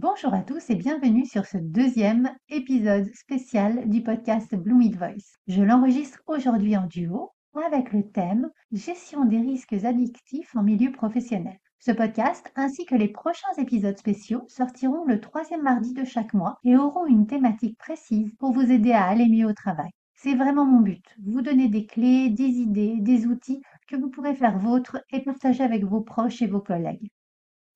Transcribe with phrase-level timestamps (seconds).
[0.00, 5.34] Bonjour à tous et bienvenue sur ce deuxième épisode spécial du podcast Bloomid Voice.
[5.48, 7.32] Je l'enregistre aujourd'hui en duo
[7.66, 11.58] avec le thème Gestion des risques addictifs en milieu professionnel.
[11.80, 16.60] Ce podcast ainsi que les prochains épisodes spéciaux sortiront le troisième mardi de chaque mois
[16.62, 19.90] et auront une thématique précise pour vous aider à aller mieux au travail.
[20.14, 24.36] C'est vraiment mon but, vous donner des clés, des idées, des outils que vous pourrez
[24.36, 27.10] faire vôtres et partager avec vos proches et vos collègues.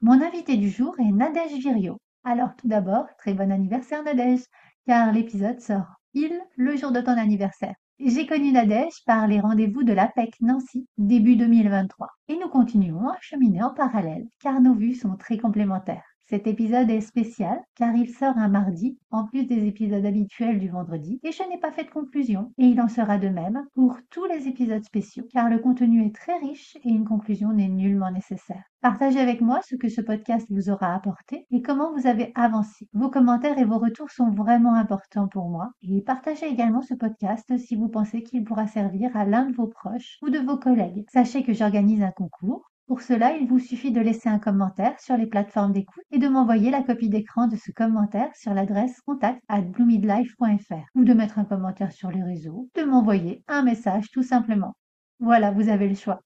[0.03, 1.99] Mon invité du jour est Nadège Virio.
[2.25, 4.45] Alors tout d'abord, très bon anniversaire Nadège,
[4.87, 7.75] car l'épisode sort il le jour de ton anniversaire.
[7.99, 13.17] J'ai connu Nadège par les rendez-vous de l'APEC Nancy début 2023 et nous continuons à
[13.21, 16.12] cheminer en parallèle car nos vues sont très complémentaires.
[16.33, 20.71] Cet épisode est spécial car il sort un mardi en plus des épisodes habituels du
[20.71, 23.99] vendredi et je n'ai pas fait de conclusion et il en sera de même pour
[24.09, 28.11] tous les épisodes spéciaux car le contenu est très riche et une conclusion n'est nullement
[28.11, 28.65] nécessaire.
[28.81, 32.89] Partagez avec moi ce que ce podcast vous aura apporté et comment vous avez avancé.
[32.95, 37.59] Vos commentaires et vos retours sont vraiment importants pour moi et partagez également ce podcast
[37.59, 41.05] si vous pensez qu'il pourra servir à l'un de vos proches ou de vos collègues.
[41.13, 45.17] Sachez que j'organise un concours pour cela, il vous suffit de laisser un commentaire sur
[45.17, 49.41] les plateformes d'écoute et de m'envoyer la copie d'écran de ce commentaire sur l'adresse contact
[49.49, 54.25] at bloomidlife.fr ou de mettre un commentaire sur les réseaux, de m'envoyer un message tout
[54.25, 54.75] simplement.
[55.21, 56.21] Voilà, vous avez le choix.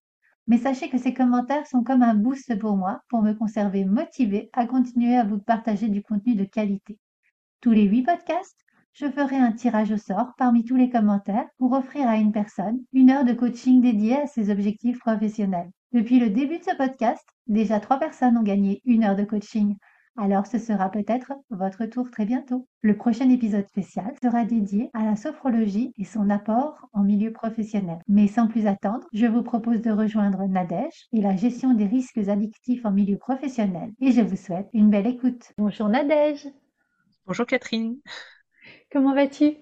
[0.49, 4.49] Mais sachez que ces commentaires sont comme un boost pour moi pour me conserver motivé
[4.53, 6.99] à continuer à vous partager du contenu de qualité.
[7.61, 8.66] Tous les huit podcasts,
[8.97, 12.81] je ferai un tirage au sort parmi tous les commentaires pour offrir à une personne
[12.95, 15.71] une heure de coaching dédiée à ses objectifs professionnels.
[15.93, 19.77] Depuis le début de ce podcast, déjà trois personnes ont gagné une heure de coaching.
[20.17, 22.67] Alors ce sera peut-être votre tour très bientôt.
[22.81, 27.99] Le prochain épisode spécial sera dédié à la sophrologie et son apport en milieu professionnel.
[28.09, 32.27] Mais sans plus attendre, je vous propose de rejoindre Nadège et la gestion des risques
[32.29, 33.93] addictifs en milieu professionnel.
[34.01, 35.53] Et je vous souhaite une belle écoute.
[35.59, 36.49] Bonjour Nadège.
[37.27, 37.99] Bonjour Catherine.
[38.91, 39.57] Comment vas-tu?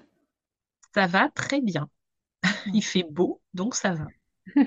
[0.94, 1.88] Ça va très bien.
[2.72, 4.06] Il fait beau, donc ça va.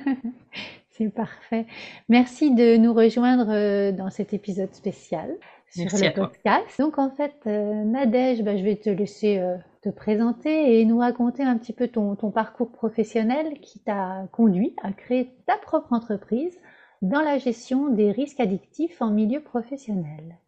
[0.89, 1.67] C'est parfait.
[2.09, 5.37] Merci de nous rejoindre euh, dans cet épisode spécial
[5.69, 6.79] sur le podcast.
[6.79, 10.97] Donc en fait, euh, Nadège, bah, je vais te laisser euh, te présenter et nous
[10.97, 15.93] raconter un petit peu ton, ton parcours professionnel qui t'a conduit à créer ta propre
[15.93, 16.57] entreprise
[17.03, 20.39] dans la gestion des risques addictifs en milieu professionnel.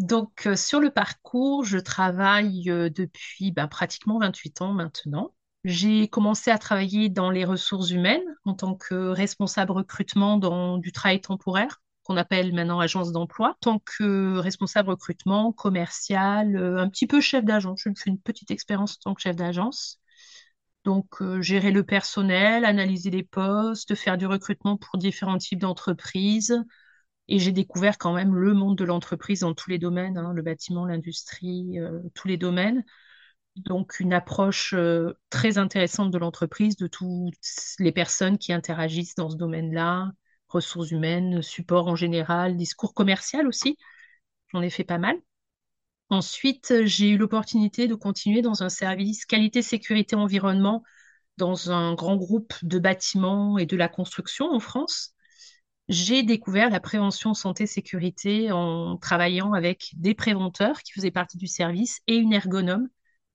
[0.00, 5.34] Donc sur le parcours, je travaille depuis bah, pratiquement 28 ans maintenant.
[5.64, 10.90] J'ai commencé à travailler dans les ressources humaines en tant que responsable recrutement dans du
[10.90, 16.88] travail temporaire qu'on appelle maintenant agence d'emploi, en tant que responsable recrutement, commercial, euh, un
[16.88, 17.82] petit peu chef d'agence.
[17.84, 20.00] Je me fais une petite expérience en tant que chef d'agence.
[20.84, 26.58] Donc, euh, gérer le personnel, analyser les postes, faire du recrutement pour différents types d'entreprises.
[27.30, 30.42] Et j'ai découvert quand même le monde de l'entreprise dans tous les domaines, hein, le
[30.42, 32.84] bâtiment, l'industrie, euh, tous les domaines
[33.56, 37.34] donc une approche euh, très intéressante de l'entreprise, de toutes
[37.78, 40.10] les personnes qui interagissent dans ce domaine-là,
[40.48, 43.76] ressources humaines, support en général, discours commercial aussi.
[44.48, 45.16] J'en ai fait pas mal.
[46.10, 50.82] Ensuite, j'ai eu l'opportunité de continuer dans un service qualité, sécurité, environnement
[51.38, 55.14] dans un grand groupe de bâtiments et de la construction en France.
[55.90, 61.48] J'ai découvert la prévention santé sécurité en travaillant avec des préventeurs qui faisaient partie du
[61.48, 62.88] service et une ergonome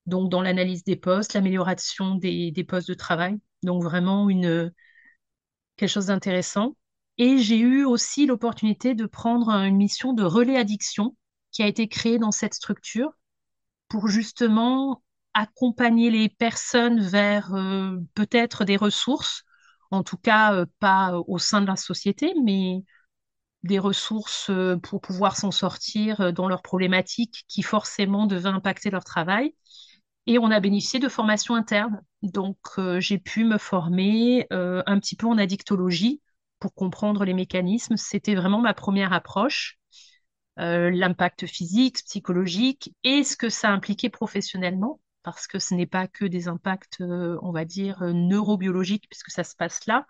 [0.06, 3.40] donc dans l'analyse des postes, l'amélioration des, postes de travail.
[3.64, 4.28] Donc vraiment
[5.78, 6.76] quelque chose d'intéressant.
[7.18, 11.16] Et j'ai eu aussi l'opportunité de prendre une mission de relais addiction
[11.52, 13.12] qui a été créée dans cette structure
[13.88, 19.44] pour justement accompagner les personnes vers euh, peut-être des ressources,
[19.96, 22.84] en tout cas euh, pas au sein de la société, mais
[23.64, 29.04] des ressources euh, pour pouvoir s'en sortir dans leurs problématiques qui forcément devaient impacter leur
[29.04, 29.54] travail.
[30.28, 32.02] Et on a bénéficié de formations internes.
[32.24, 36.22] Donc, euh, j'ai pu me former euh, un petit peu en addictologie
[36.60, 37.98] pour comprendre les mécanismes.
[37.98, 39.78] C'était vraiment ma première approche.
[40.60, 46.08] Euh, l'impact physique, psychologique et ce que ça impliquait professionnellement, parce que ce n'est pas
[46.08, 50.06] que des impacts, on va dire, neurobiologiques, puisque ça se passe là,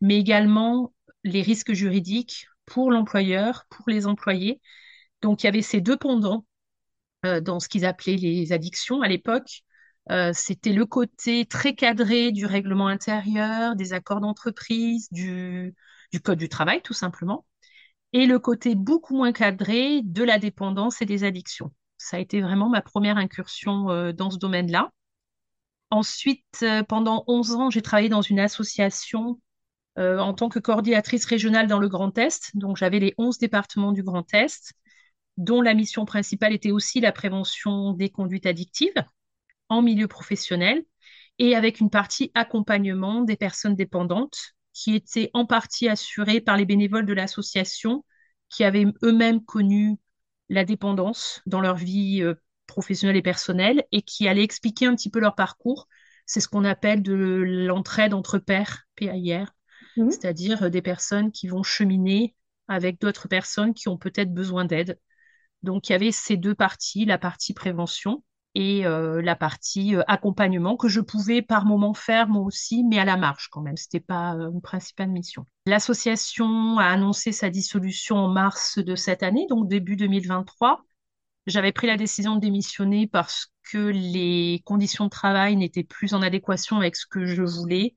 [0.00, 4.60] mais également les risques juridiques pour l'employeur, pour les employés.
[5.22, 6.46] Donc, il y avait ces deux pendants
[7.26, 9.62] euh, dans ce qu'ils appelaient les addictions à l'époque.
[10.10, 15.74] Euh, c'était le côté très cadré du règlement intérieur, des accords d'entreprise, du
[16.22, 17.44] code du travail, tout simplement,
[18.12, 21.70] et le côté beaucoup moins cadré de la dépendance et des addictions.
[22.04, 24.92] Ça a été vraiment ma première incursion euh, dans ce domaine-là.
[25.88, 29.40] Ensuite, euh, pendant 11 ans, j'ai travaillé dans une association
[29.98, 32.50] euh, en tant que coordinatrice régionale dans le Grand Est.
[32.56, 34.74] Donc, j'avais les 11 départements du Grand Est,
[35.38, 39.02] dont la mission principale était aussi la prévention des conduites addictives
[39.70, 40.84] en milieu professionnel
[41.38, 46.66] et avec une partie accompagnement des personnes dépendantes qui était en partie assurée par les
[46.66, 48.04] bénévoles de l'association
[48.50, 49.96] qui avaient eux-mêmes connu
[50.48, 52.34] la dépendance dans leur vie euh,
[52.66, 55.88] professionnelle et personnelle et qui allaient expliquer un petit peu leur parcours.
[56.26, 59.54] C'est ce qu'on appelle de l'entraide entre pairs, PAIR,
[59.96, 60.10] mmh.
[60.10, 62.34] c'est-à-dire euh, des personnes qui vont cheminer
[62.68, 64.98] avec d'autres personnes qui ont peut-être besoin d'aide.
[65.62, 68.22] Donc il y avait ces deux parties, la partie prévention
[68.54, 72.98] et euh, la partie euh, accompagnement que je pouvais par moment faire moi aussi, mais
[72.98, 73.76] à la marge quand même.
[73.76, 75.44] C'était pas euh, une principale mission.
[75.66, 80.84] L'association a annoncé sa dissolution en mars de cette année, donc début 2023.
[81.46, 86.22] J'avais pris la décision de démissionner parce que les conditions de travail n'étaient plus en
[86.22, 87.94] adéquation avec ce que je voulais.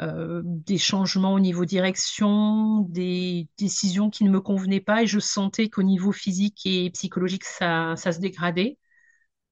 [0.00, 5.68] Des changements au niveau direction, des décisions qui ne me convenaient pas et je sentais
[5.68, 8.78] qu'au niveau physique et psychologique, ça se dégradait.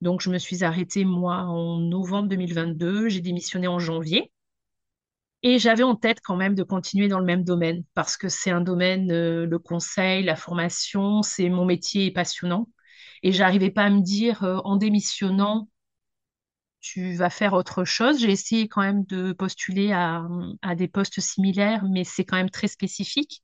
[0.01, 3.09] Donc, je me suis arrêtée, moi, en novembre 2022.
[3.09, 4.33] J'ai démissionné en janvier.
[5.43, 8.51] Et j'avais en tête quand même de continuer dans le même domaine parce que c'est
[8.51, 12.69] un domaine, euh, le conseil, la formation, c'est mon métier passionnant.
[13.23, 15.69] Et j'arrivais pas à me dire, euh, en démissionnant,
[16.81, 18.21] tu vas faire autre chose.
[18.21, 20.27] J'ai essayé quand même de postuler à,
[20.77, 23.43] des postes similaires, mais c'est quand même très spécifique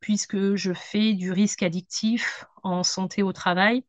[0.00, 3.84] puisque je fais du risque addictif en santé au travail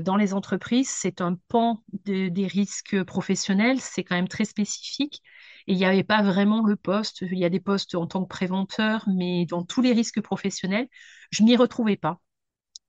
[0.00, 5.22] dans les entreprises, c'est un pan des risques professionnels, c'est quand même très spécifique.
[5.66, 7.22] Et il n'y avait pas vraiment le poste.
[7.22, 10.88] Il y a des postes en tant que préventeur, mais dans tous les risques professionnels,
[11.30, 12.20] je m'y retrouvais pas.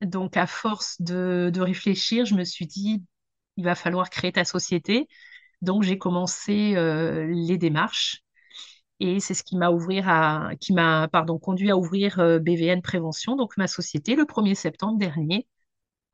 [0.01, 3.03] Donc, à force de, réfléchir, je me suis dit,
[3.57, 5.07] il va falloir créer ta société.
[5.61, 8.21] Donc, j'ai commencé euh, les démarches.
[8.99, 9.69] Et c'est ce qui m'a
[11.41, 15.47] conduit à ouvrir euh, BVN Prévention, donc ma société, le 1er septembre dernier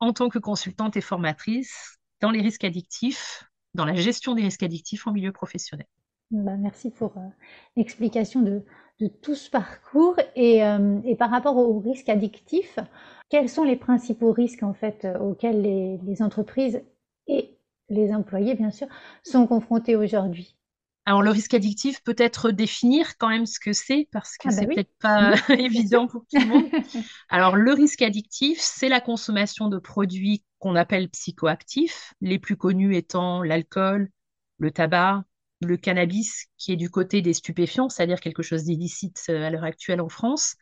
[0.00, 3.44] en tant que consultante et formatrice dans les risques addictifs,
[3.74, 5.86] dans la gestion des risques addictifs en milieu professionnel.
[6.30, 7.28] Bah, merci pour euh,
[7.76, 8.62] l'explication de,
[9.22, 10.16] tout ce parcours.
[10.36, 12.78] Euh, et, par rapport aux risques addictifs,
[13.28, 16.82] quels sont les principaux risques en fait euh, auxquels les entreprises
[17.26, 17.56] et
[17.88, 18.86] les employés, bien sûr,
[19.24, 20.56] sont confrontés aujourd'hui?
[21.06, 24.66] Alors, le risque addictif, peut-être définir quand même ce que c'est, parce que ah c'est
[24.66, 26.70] bah peut-être pas évident pour tout le monde.
[27.30, 32.94] Alors, le risque addictif, c'est la consommation de produits qu'on appelle psychoactifs, les plus connus
[32.96, 34.10] étant l'alcool,
[34.58, 35.24] le tabac,
[35.62, 39.64] le cannabis, qui est du côté des stupéfiants, c'est-à-dire quelque chose d'illicite euh, à l'heure
[39.64, 40.56] actuelle en France,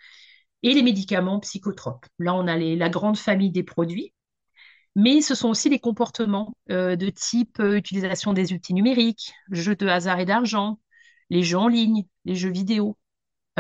[0.62, 2.06] et les médicaments psychotropes.
[2.18, 4.12] Là, on a la grande famille des produits
[4.98, 9.76] mais ce sont aussi les comportements euh, de type euh, utilisation des outils numériques, jeux
[9.76, 10.80] de hasard et d'argent,
[11.30, 12.98] les jeux en ligne, les jeux vidéo,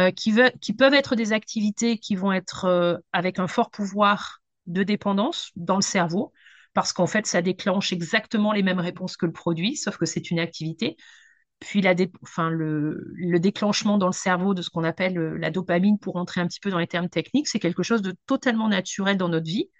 [0.00, 5.52] euh, qui, peuvent être des activités qui vont être avec un fort pouvoir de dépendance
[5.54, 6.32] dans le cerveau,
[6.74, 10.32] parce qu'en fait, ça déclenche exactement les mêmes réponses que le produit, sauf que c'est
[10.32, 10.96] une activité.
[11.60, 16.40] Puis le, le, déclenchement dans le cerveau de ce qu'on appelle la dopamine, pour entrer
[16.40, 19.46] un petit peu dans les termes techniques, c'est quelque chose de totalement naturel dans notre
[19.46, 19.70] vie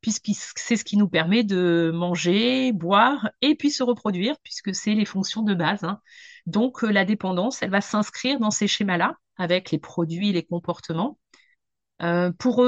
[0.00, 4.94] puisque c'est ce qui nous permet de manger, boire et puis se reproduire, puisque c'est
[4.94, 5.84] les fonctions de base.
[5.84, 6.00] Hein.
[6.46, 11.18] Donc euh, la dépendance, elle va s'inscrire dans ces schémas-là, avec les produits, les comportements.
[12.02, 12.62] Euh, pour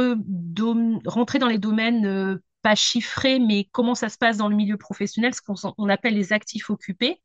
[1.07, 4.77] rentrer dans les domaines euh, pas chiffrés, mais comment ça se passe dans le milieu
[4.77, 7.23] professionnel, ce qu'on appelle les actifs occupés.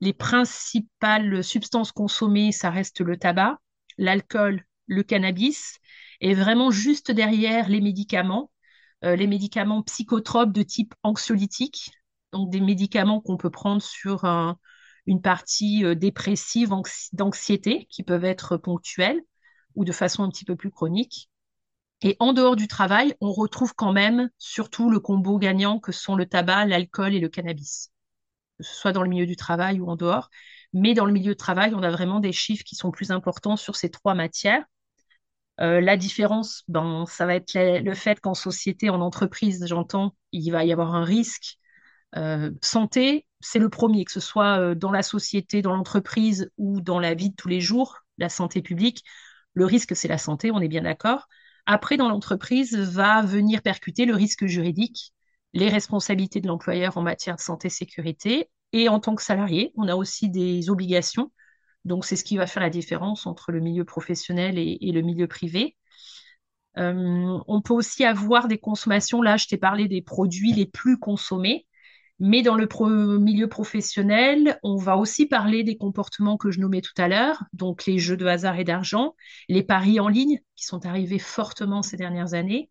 [0.00, 3.58] Les principales substances consommées, ça reste le tabac,
[3.96, 5.78] l'alcool, le cannabis,
[6.20, 8.53] et vraiment juste derrière les médicaments, euh,
[9.04, 11.90] les médicaments psychotropes de type anxiolytique,
[12.32, 14.24] donc des médicaments qu'on peut prendre sur
[15.06, 16.70] une partie euh, dépressive
[17.12, 19.20] d'anxiété qui peuvent être ponctuelles
[19.74, 21.30] ou de façon un petit peu plus chronique.
[22.02, 26.16] Et en dehors du travail, on retrouve quand même surtout le combo gagnant que sont
[26.16, 27.90] le tabac, l'alcool et le cannabis,
[28.58, 30.30] que ce soit dans le milieu du travail ou en dehors.
[30.72, 33.56] Mais dans le milieu de travail, on a vraiment des chiffres qui sont plus importants
[33.56, 34.64] sur ces trois matières.
[35.60, 40.50] Euh, la différence, ben, ça va être le fait qu'en société, en entreprise, j'entends, il
[40.50, 41.58] va y avoir un risque.
[42.16, 46.80] Euh, santé, c'est le premier, que ce soit euh, dans la société, dans l'entreprise ou
[46.80, 49.04] dans la vie de tous les jours, la santé publique.
[49.54, 51.28] Le risque, c'est la santé, on est bien d'accord.
[51.66, 55.12] Après, dans l'entreprise, va venir percuter le risque juridique,
[55.52, 59.94] les responsabilités de l'employeur en matière de santé-sécurité Et en tant que salarié, on a
[59.94, 61.30] aussi des obligations.
[61.84, 65.26] Donc, c'est ce qui va faire la différence entre le milieu professionnel et, le milieu
[65.26, 65.76] privé.
[66.78, 69.22] Euh, on peut aussi avoir des consommations.
[69.22, 71.66] Là, je t'ai parlé des produits les plus consommés.
[72.20, 72.68] Mais dans le
[73.18, 77.86] milieu professionnel, on va aussi parler des comportements que je nommais tout à l'heure, donc
[77.86, 79.16] les jeux de hasard et d'argent,
[79.48, 82.70] les paris en ligne qui sont arrivés fortement ces dernières années,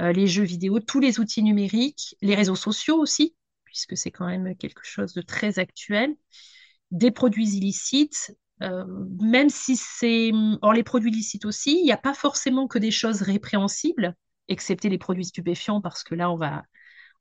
[0.00, 4.26] euh, les jeux vidéo, tous les outils numériques, les réseaux sociaux aussi, puisque c'est quand
[4.26, 6.14] même quelque chose de très actuel,
[6.90, 8.84] des produits illicites, euh,
[9.20, 10.32] même si c'est...
[10.62, 14.14] Or, les produits illicites aussi, il n'y a pas forcément que des choses répréhensibles,
[14.48, 16.64] excepté les produits stupéfiants, parce que là, on va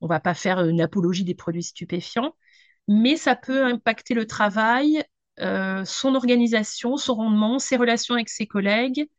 [0.01, 2.35] on va pas faire une apologie des produits stupéfiants,
[2.87, 5.03] mais ça peut impacter le travail,
[5.39, 9.09] euh, son organisation, son rendement, ses relations avec ses collègues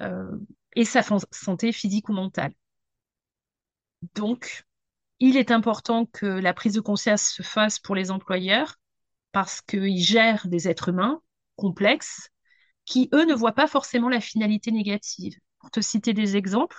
[0.00, 0.30] euh,
[0.76, 1.02] et sa
[1.32, 2.52] santé physique ou mentale.
[4.14, 4.64] Donc,
[5.18, 8.76] il est important que la prise de conscience se fasse pour les employeurs
[9.32, 11.22] parce qu'ils gèrent des êtres humains
[11.56, 12.30] complexes
[12.86, 15.38] qui, eux, ne voient pas forcément la finalité négative.
[15.60, 16.76] Pour te citer des exemples,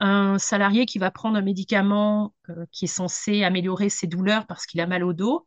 [0.00, 4.66] un salarié qui va prendre un médicament euh, qui est censé améliorer ses douleurs parce
[4.66, 5.44] qu'il a mal au dos,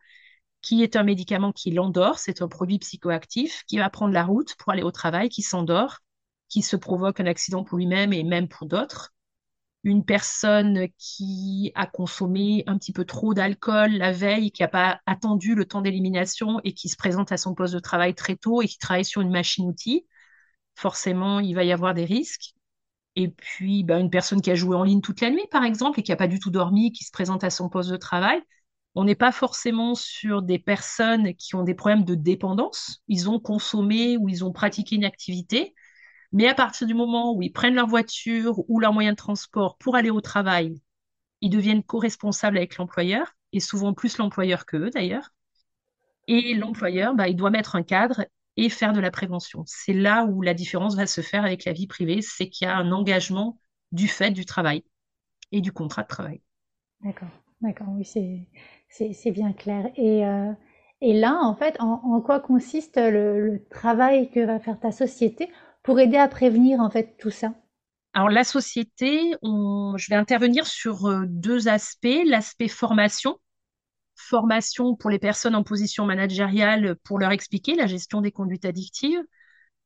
[0.61, 4.55] qui est un médicament qui l'endort, c'est un produit psychoactif, qui va prendre la route
[4.57, 5.99] pour aller au travail, qui s'endort,
[6.49, 9.12] qui se provoque un accident pour lui-même et même pour d'autres.
[9.85, 15.01] Une personne qui a consommé un petit peu trop d'alcool la veille, qui n'a pas
[15.05, 18.61] attendu le temps d'élimination et qui se présente à son poste de travail très tôt
[18.61, 20.07] et qui travaille sur une machine-outil,
[20.75, 22.53] forcément, il va y avoir des risques.
[23.15, 25.99] Et puis, bah, une personne qui a joué en ligne toute la nuit, par exemple,
[25.99, 28.41] et qui n'a pas du tout dormi, qui se présente à son poste de travail,
[28.95, 33.01] on n'est pas forcément sur des personnes qui ont des problèmes de dépendance.
[33.07, 35.73] Ils ont consommé ou ils ont pratiqué une activité,
[36.33, 39.77] mais à partir du moment où ils prennent leur voiture ou leur moyen de transport
[39.77, 40.81] pour aller au travail,
[41.41, 45.29] ils deviennent co-responsables avec l'employeur, et souvent plus l'employeur qu'eux d'ailleurs.
[46.27, 48.25] Et l'employeur, bah, il doit mettre un cadre
[48.57, 49.63] et faire de la prévention.
[49.65, 52.71] C'est là où la différence va se faire avec la vie privée, c'est qu'il y
[52.71, 53.59] a un engagement
[53.91, 54.83] du fait du travail
[55.51, 56.41] et du contrat de travail.
[57.03, 57.29] D'accord,
[57.61, 58.05] d'accord, oui,
[58.89, 59.91] c'est bien clair.
[59.95, 60.51] Et, euh,
[61.01, 65.51] et là, en fait, en, quoi consiste le, travail que va faire ta société?
[65.83, 67.53] Pour aider à prévenir en fait tout ça?
[68.13, 72.21] Alors la société, je vais intervenir sur euh, deux aspects.
[72.25, 73.39] L'aspect formation,
[74.15, 79.23] formation pour les personnes en position managériale pour leur expliquer la gestion des conduites addictives.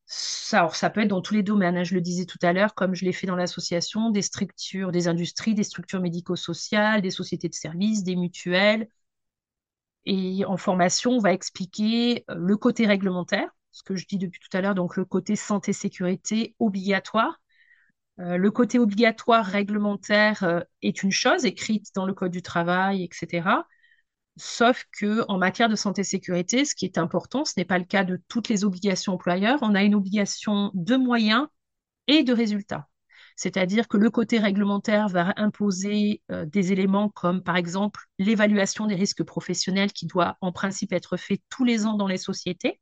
[0.05, 2.53] Ça, alors, ça peut être dans tous les domaines, hein, je le disais tout à
[2.53, 7.11] l'heure, comme je l'ai fait dans l'association, des structures, des industries, des structures médico-sociales, des
[7.11, 8.87] sociétés de services, des mutuelles.
[10.05, 14.39] Et en formation, on va expliquer euh, le côté réglementaire, ce que je dis depuis
[14.39, 17.39] tout à l'heure, donc le côté santé-sécurité obligatoire.
[18.19, 23.03] Euh, le côté obligatoire réglementaire euh, est une chose écrite dans le Code du travail,
[23.03, 23.67] etc.
[24.37, 27.85] Sauf que en matière de santé sécurité, ce qui est important, ce n'est pas le
[27.85, 29.59] cas de toutes les obligations employeurs.
[29.61, 31.47] On a une obligation de moyens
[32.07, 32.87] et de résultats.
[33.35, 38.95] C'est-à-dire que le côté réglementaire va imposer euh, des éléments comme, par exemple, l'évaluation des
[38.95, 42.79] risques professionnels qui doit en principe être fait tous les ans dans les sociétés.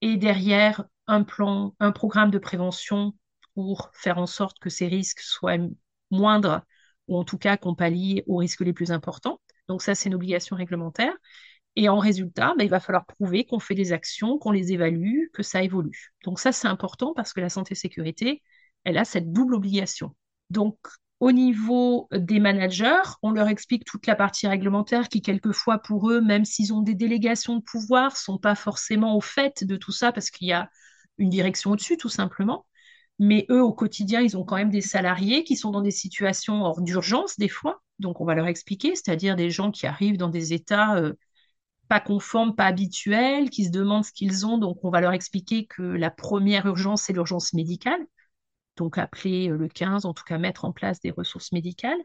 [0.00, 3.14] Et derrière, un plan, un programme de prévention
[3.54, 5.56] pour faire en sorte que ces risques soient
[6.10, 6.62] moindres
[7.08, 9.40] ou en tout cas qu'on pallie aux risques les plus importants.
[9.68, 11.14] Donc ça, c'est une obligation réglementaire.
[11.76, 15.26] Et en résultat, bah, il va falloir prouver qu'on fait des actions, qu'on les évalue,
[15.32, 16.14] que ça évolue.
[16.24, 18.42] Donc ça, c'est important parce que la santé-sécurité,
[18.84, 20.14] elle a cette double obligation.
[20.50, 20.78] Donc,
[21.20, 26.20] au niveau des managers, on leur explique toute la partie réglementaire qui, quelquefois, pour eux,
[26.20, 30.12] même s'ils ont des délégations de pouvoir, sont pas forcément au fait de tout ça
[30.12, 30.68] parce qu'il y a
[31.18, 32.66] une direction au-dessus, tout simplement.
[33.18, 36.62] Mais eux, au quotidien, ils ont quand même des salariés qui sont dans des situations
[36.62, 40.28] hors d'urgence, des fois, donc on va leur expliquer, c'est-à-dire des gens qui arrivent dans
[40.28, 41.14] des états euh,
[41.88, 45.66] pas conformes, pas habituels, qui se demandent ce qu'ils ont, donc on va leur expliquer
[45.66, 48.04] que la première urgence, c'est l'urgence médicale,
[48.76, 51.98] donc appeler euh, le 15, en tout cas mettre en place des ressources médicales.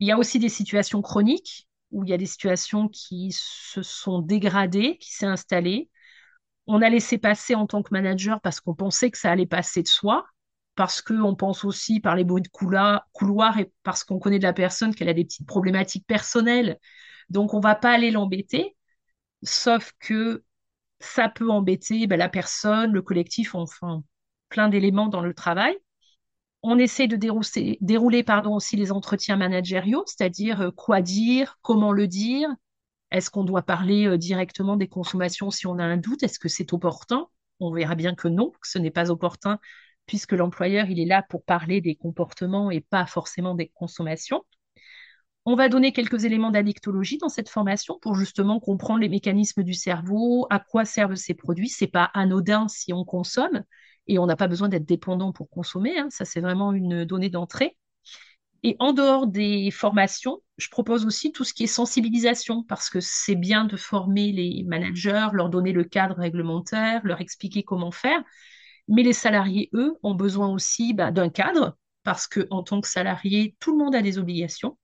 [0.00, 3.82] Il y a aussi des situations chroniques, où il y a des situations qui se
[3.82, 5.90] sont dégradées, qui s'est installées.
[6.66, 9.82] On a laissé passer en tant que manager parce qu'on pensait que ça allait passer
[9.82, 10.26] de soi,
[10.74, 14.52] parce qu'on pense aussi par les bruits de couloir, et parce qu'on connaît de la
[14.52, 16.78] personne qu'elle a des petites problématiques personnelles.
[17.30, 18.76] Donc, on ne va pas aller l'embêter,
[19.42, 20.44] sauf que
[21.00, 24.02] ça peut embêter ben, la personne, le collectif, enfin,
[24.48, 25.76] plein d'éléments dans le travail.
[26.62, 32.48] On essaie de dérouler, aussi les entretiens managériaux, c'est-à-dire euh, quoi dire, comment le dire.
[33.10, 36.22] Est-ce qu'on doit parler euh, directement des consommations si on a un doute?
[36.22, 37.28] Est-ce que c'est opportun?
[37.60, 39.58] On verra bien que non, que ce n'est pas opportun
[40.06, 44.44] puisque l'employeur, il est là pour parler des comportements et pas forcément des consommations.
[45.44, 49.74] On va donner quelques éléments d'addictologie dans cette formation pour justement comprendre les mécanismes du
[49.74, 51.68] cerveau, à quoi servent ces produits.
[51.68, 53.62] C'est pas anodin si on consomme
[54.08, 55.98] et on n'a pas besoin d'être dépendant pour consommer.
[55.98, 56.08] Hein.
[56.10, 57.76] Ça, c'est vraiment une donnée d'entrée.
[58.62, 63.00] Et en dehors des formations, je propose aussi tout ce qui est sensibilisation, parce que
[63.00, 68.22] c'est bien de former les managers, leur donner le cadre réglementaire, leur expliquer comment faire.
[68.88, 73.56] Mais les salariés, eux, ont besoin aussi bah, d'un cadre, parce qu'en tant que salarié,
[73.60, 74.78] tout le monde a des obligations,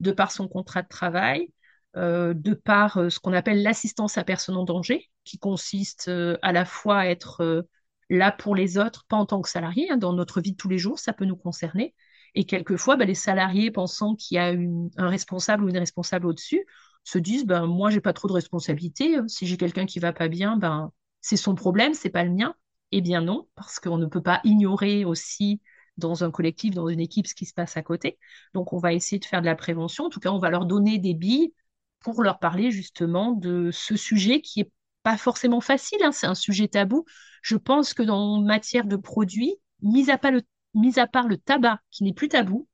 [0.00, 1.50] de par son contrat de travail,
[1.96, 6.36] euh, de par euh, ce qu'on appelle l'assistance à personne en danger, qui consiste euh,
[6.42, 7.66] à la fois à être
[8.10, 10.68] là pour les autres, pas en tant que salarié, hein, dans notre vie de tous
[10.68, 11.94] les jours, ça peut nous concerner,
[12.36, 14.52] et quelquefois, ben, les salariés, pensant qu'il y a
[14.98, 16.64] un responsable ou une responsable au-dessus,
[17.02, 19.16] se disent ben, Moi, j'ai pas trop de responsabilité.
[19.26, 22.54] Si j'ai quelqu'un qui va pas bien, ben, c'est son problème, c'est pas le mien.
[22.92, 25.60] Eh bien, non, parce qu'on ne peut pas ignorer aussi
[25.96, 28.18] dans un collectif, dans une équipe, ce qui se passe à côté.
[28.54, 30.04] Donc, on va essayer de faire de la prévention.
[30.04, 31.54] En tout cas, on va leur donner des billes
[32.00, 34.70] pour leur parler justement de ce sujet qui est
[35.06, 36.02] pas forcément facile.
[36.02, 36.10] Hein.
[36.10, 37.04] C'est un sujet tabou.
[37.40, 40.42] Je pense que dans matière de produits, mis à part le
[40.74, 42.66] mis à part le tabac, qui n'est plus tabou,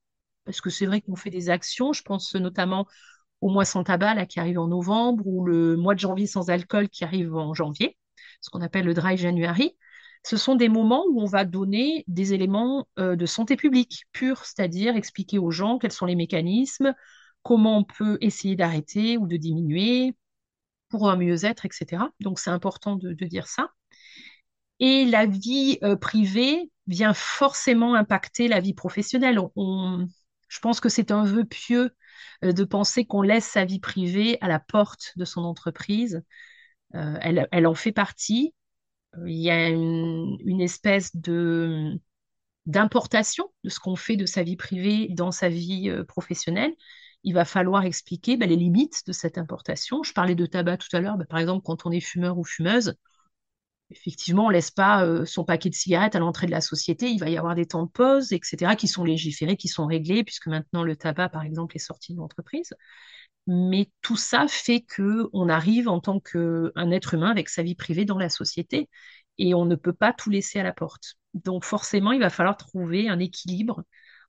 [0.47, 2.87] parce que c'est vrai qu'on fait des actions, je pense notamment
[3.43, 6.49] au mois sans tabac, là, qui arrive en novembre, ou le mois de janvier sans
[6.49, 7.99] alcool, qui arrive en janvier,
[8.41, 9.77] ce qu'on appelle le dry January.
[10.25, 14.47] Ce sont des moments où on va donner des éléments euh, de santé publique pure,
[14.47, 16.95] c'est-à-dire expliquer aux gens quels sont les mécanismes,
[17.43, 20.15] comment on peut essayer d'arrêter ou de diminuer
[20.93, 22.05] pour un mieux-être, etc.
[22.21, 23.71] Donc c'est important de, dire ça.
[24.79, 29.39] Et la vie euh, privée, vient forcément impacter la vie professionnelle.
[29.57, 31.93] je pense que c'est un vœu pieux
[32.45, 36.23] euh, de penser qu'on laisse sa vie privée à la porte de son entreprise.
[36.95, 38.55] Euh, elle, en fait partie.
[39.27, 41.99] Il y a une, espèce de
[42.67, 46.75] d'importation de ce qu'on fait de sa vie privée dans sa vie professionnelle.
[47.25, 50.03] Il va falloir expliquer bah, les limites de cette importation.
[50.03, 51.17] Je parlais de tabac tout à l'heure.
[51.17, 52.95] Bah, par exemple, quand on est fumeur ou fumeuse,
[53.91, 57.11] effectivement, on ne laisse pas euh, son paquet de cigarettes à l'entrée de la société.
[57.11, 60.25] Il va y avoir des temps de pause, etc., qui sont légiférés, qui sont réglés,
[60.25, 62.75] puisque maintenant le tabac, par exemple, est sorti de l'entreprise.
[63.47, 67.75] Mais tout ça fait que on arrive en tant qu'un être humain avec sa vie
[67.75, 68.89] privée dans la société
[69.39, 71.17] et on ne peut pas tout laisser à la porte.
[71.35, 73.83] Donc forcément, il va falloir trouver un équilibre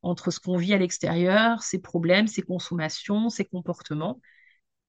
[0.04, 4.20] entre ce qu'on vit à l'extérieur, ses problèmes, ses consommations, ses comportements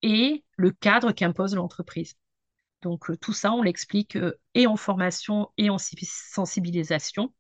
[0.03, 2.15] et le cadre qu'impose l'entreprise.
[2.83, 7.33] Donc euh, tout ça, on l'explique euh, et en formation et en sensibilisation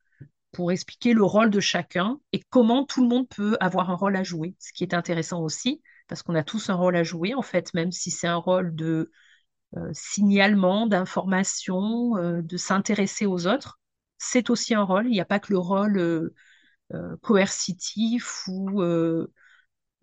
[0.53, 4.17] pour expliquer le rôle de chacun et comment tout le monde peut avoir un rôle
[4.17, 4.55] à jouer.
[4.61, 7.75] Ce qui est intéressant aussi, parce qu'on a tous un rôle à jouer, en fait,
[7.75, 9.11] même si c'est un rôle de
[9.77, 13.81] euh, signalement, d'information, de s'intéresser aux autres,
[14.17, 15.07] c'est aussi un rôle.
[15.07, 16.33] Il n'y a pas que le rôle
[17.23, 18.81] coercitif ou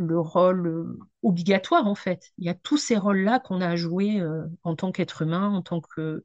[0.01, 2.32] le rôle euh, obligatoire en fait.
[2.38, 5.49] Il y a tous ces rôles-là qu'on a à jouer euh, en tant qu'être humain,
[5.49, 6.23] en tant que,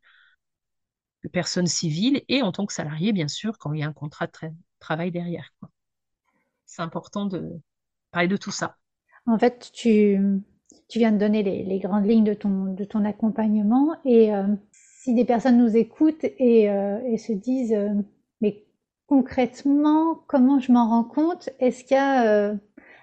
[1.32, 4.28] personne civile et en tant que salarié, bien sûr, quand il y a un contrat
[4.28, 4.32] de
[4.78, 5.52] travail derrière.
[6.66, 7.60] C'est important de
[8.12, 8.76] parler de tout ça.
[9.26, 10.20] En fait, tu,
[10.88, 15.14] tu viens de donner les, grandes lignes de ton, de ton accompagnement et euh, si
[15.14, 17.76] des personnes nous écoutent et, et se disent
[18.40, 18.65] mais
[19.06, 21.50] concrètement, comment je m'en rends compte?
[21.58, 22.54] Est-ce qu'il y a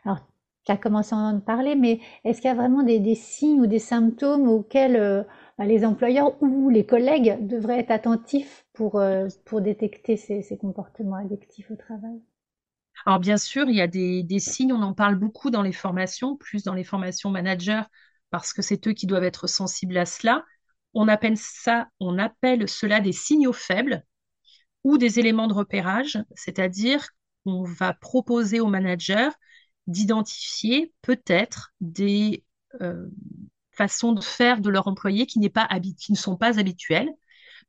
[0.05, 0.19] alors
[0.65, 3.67] tu as commencé à en parler, mais est-ce qu'il y a vraiment des, signes ou
[3.67, 5.23] des symptômes auxquels euh,
[5.57, 9.27] bah, les employeurs ou les collègues devraient être attentifs pour, euh,
[9.59, 12.21] détecter ces, comportements addictifs au travail?
[13.05, 16.37] Alors bien sûr, il y a des, signes, on en parle beaucoup dans les formations,
[16.37, 17.83] plus dans les formations managers,
[18.29, 20.45] parce que c'est eux qui doivent être sensibles à cela.
[20.93, 24.03] On appelle ça, on appelle cela des signaux faibles
[24.83, 27.07] ou des éléments de repérage, c'est-à-dire
[27.43, 29.29] qu'on va proposer aux managers
[29.87, 32.43] d'identifier peut-être des
[32.81, 33.07] euh,
[33.71, 35.67] façons de faire de leur employé qui, pas
[35.97, 37.09] qui ne sont pas habituelles.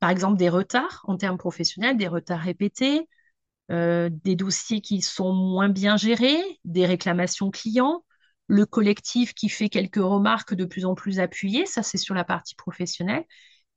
[0.01, 3.09] Par exemple, des retards en termes professionnels, des retards répétés,
[3.71, 8.05] euh, des dossiers qui sont moins bien gérés, des réclamations clients,
[8.47, 12.25] le collectif qui fait quelques remarques de plus en plus appuyées, ça c'est sur la
[12.25, 13.25] partie professionnelle.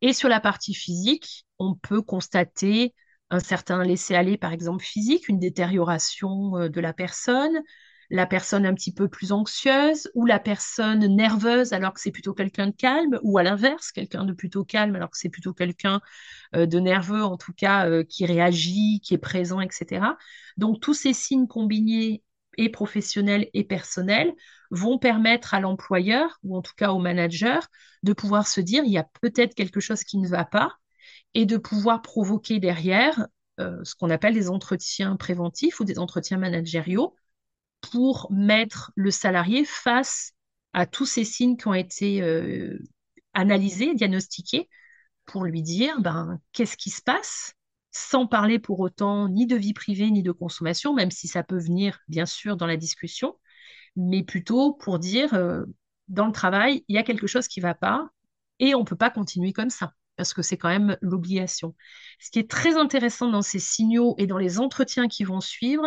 [0.02, 2.94] Et sur la partie physique, on peut constater
[3.30, 7.62] un certain laisser-aller, par exemple physique, une détérioration euh, de la personne,
[8.10, 12.34] la personne un petit peu plus anxieuse ou la personne nerveuse alors que c'est plutôt
[12.34, 16.00] quelqu'un de calme ou à l'inverse, quelqu'un de plutôt calme alors que c'est plutôt quelqu'un
[16.56, 20.18] euh, de nerveux en tout cas euh, qui réagit, qui est présent, etc.
[20.58, 22.24] Donc tous ces signes combinés
[22.58, 24.34] et professionnels et personnels
[24.72, 27.68] vont permettre à l'employeur ou en tout cas au manager
[28.04, 30.78] de pouvoir se dire il y a peut-être quelque chose qui ne va pas
[31.38, 33.28] et de pouvoir provoquer derrière
[33.60, 37.16] euh, ce qu'on appelle des entretiens préventifs ou des entretiens managériaux
[37.80, 40.34] pour mettre le salarié face
[40.74, 42.80] à tous ces signes qui ont été euh,
[43.36, 44.68] analysés, diagnostiqués,
[45.26, 47.54] pour lui dire ben, qu'est-ce qui se passe,
[47.92, 51.60] sans parler pour autant ni de vie privée ni de consommation, même si ça peut
[51.60, 53.38] venir bien sûr dans la discussion,
[53.96, 55.66] mais plutôt pour dire euh,
[56.08, 58.10] dans le travail, il y a quelque chose qui ne va pas
[58.58, 61.76] et on ne peut pas continuer comme ça parce que c'est quand même l'obligation.
[62.20, 65.86] Ce qui est très intéressant dans ces signaux et dans les entretiens qui vont suivre,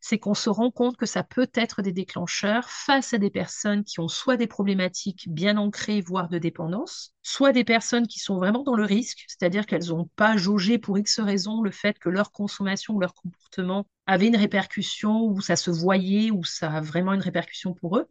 [0.00, 3.84] c'est qu'on se rend compte que ça peut être des déclencheurs face à des personnes
[3.84, 8.36] qui ont soit des problématiques bien ancrées, voire de dépendance, soit des personnes qui sont
[8.36, 12.08] vraiment dans le risque, c'est-à-dire qu'elles n'ont pas jaugé pour X raison le fait que
[12.08, 16.80] leur consommation ou leur comportement avait une répercussion, ou ça se voyait, ou ça a
[16.80, 18.08] vraiment une répercussion pour eux.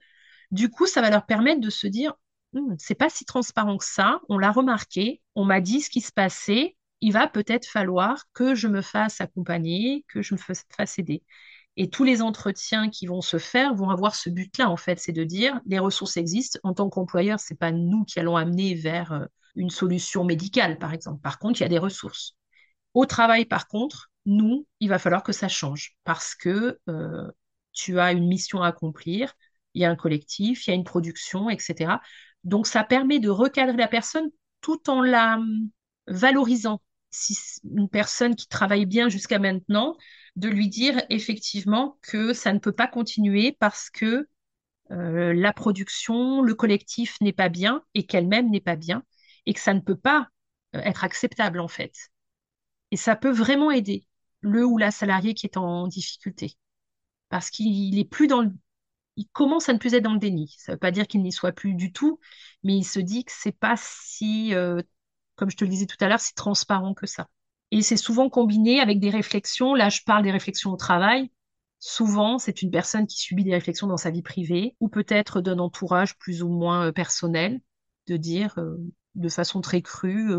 [0.51, 2.13] Du coup, ça va leur permettre de se dire,
[2.77, 6.11] c'est pas si transparent que ça, on l'a remarqué, on m'a dit ce qui se
[6.11, 11.23] passait, il va peut-être falloir que je me fasse accompagner, que je me fasse aider.
[11.77, 15.13] Et tous les entretiens qui vont se faire vont avoir ce but-là, en fait, c'est
[15.13, 16.59] de dire les ressources existent.
[16.63, 20.93] En tant qu'employeur, c'est pas nous qui allons amener vers euh, une solution médicale, par
[20.93, 21.21] exemple.
[21.21, 22.35] Par contre, il y a des ressources.
[22.93, 27.31] Au travail, par contre, nous, il va falloir que ça change parce que euh,
[27.71, 29.33] tu as une mission à accomplir,
[29.73, 32.01] il y a un collectif, il y a une production, etc.
[32.43, 34.29] Donc, ça permet de recadrer la personne
[34.61, 35.69] tout en la hum,
[36.07, 36.81] valorisant.
[37.11, 39.97] Si une personne qui travaille bien jusqu'à maintenant,
[40.35, 44.27] de lui dire effectivement que ça ne peut pas continuer parce que
[44.91, 49.03] euh, la production, le collectif n'est pas bien et qu'elle-même n'est pas bien
[49.45, 50.29] et que ça ne peut pas
[50.75, 51.93] euh, être acceptable en fait.
[52.91, 54.05] Et ça peut vraiment aider
[54.41, 56.55] le ou la salarié qui est en difficulté
[57.29, 58.51] parce qu'il est plus dans le
[59.19, 60.55] il commence à ne plus être dans le déni.
[60.57, 62.19] Ça ne veut pas dire qu'il n'y soit plus du tout,
[62.63, 64.81] mais il se dit que c'est pas si, euh,
[65.35, 67.27] comme je te le disais tout à l'heure, si transparent que ça.
[67.71, 69.75] Et c'est souvent combiné avec des réflexions.
[69.75, 71.29] Là, je parle des réflexions au travail.
[71.79, 75.59] Souvent, c'est une personne qui subit des réflexions dans sa vie privée ou peut-être d'un
[75.59, 77.59] entourage plus ou moins euh, personnel,
[78.07, 78.77] de dire euh,
[79.15, 80.33] de façon très crue,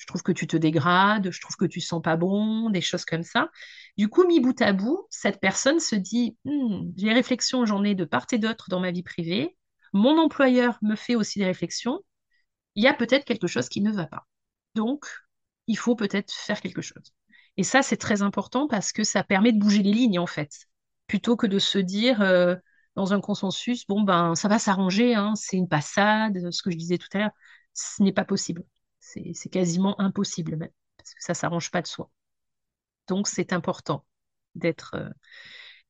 [0.00, 3.04] je trouve que tu te dégrades, je trouve que tu sens pas bon, des choses
[3.04, 3.50] comme ça.
[3.98, 7.94] Du coup, mis bout à bout, cette personne se dit, hmm, j'ai réflexions, j'en ai
[7.94, 9.58] de part et d'autre dans ma vie privée.
[9.92, 12.00] Mon employeur me fait aussi des réflexions.
[12.76, 14.26] Il y a peut-être quelque chose qui ne va pas.
[14.74, 15.04] Donc,
[15.66, 17.12] il faut peut-être faire quelque chose.
[17.58, 20.66] Et ça, c'est très important parce que ça permet de bouger les lignes, en fait,
[21.08, 22.56] plutôt que de se dire euh,
[22.96, 26.76] dans un consensus, bon, ben, ça va s'arranger, hein, c'est une passade, ce que je
[26.78, 27.32] disais tout à l'heure,
[27.74, 28.64] ce n'est pas possible.
[29.00, 32.10] C'est quasiment impossible même, parce que ça ne s'arrange pas de soi.
[33.08, 34.04] Donc, c'est important
[34.54, 35.08] d'être euh,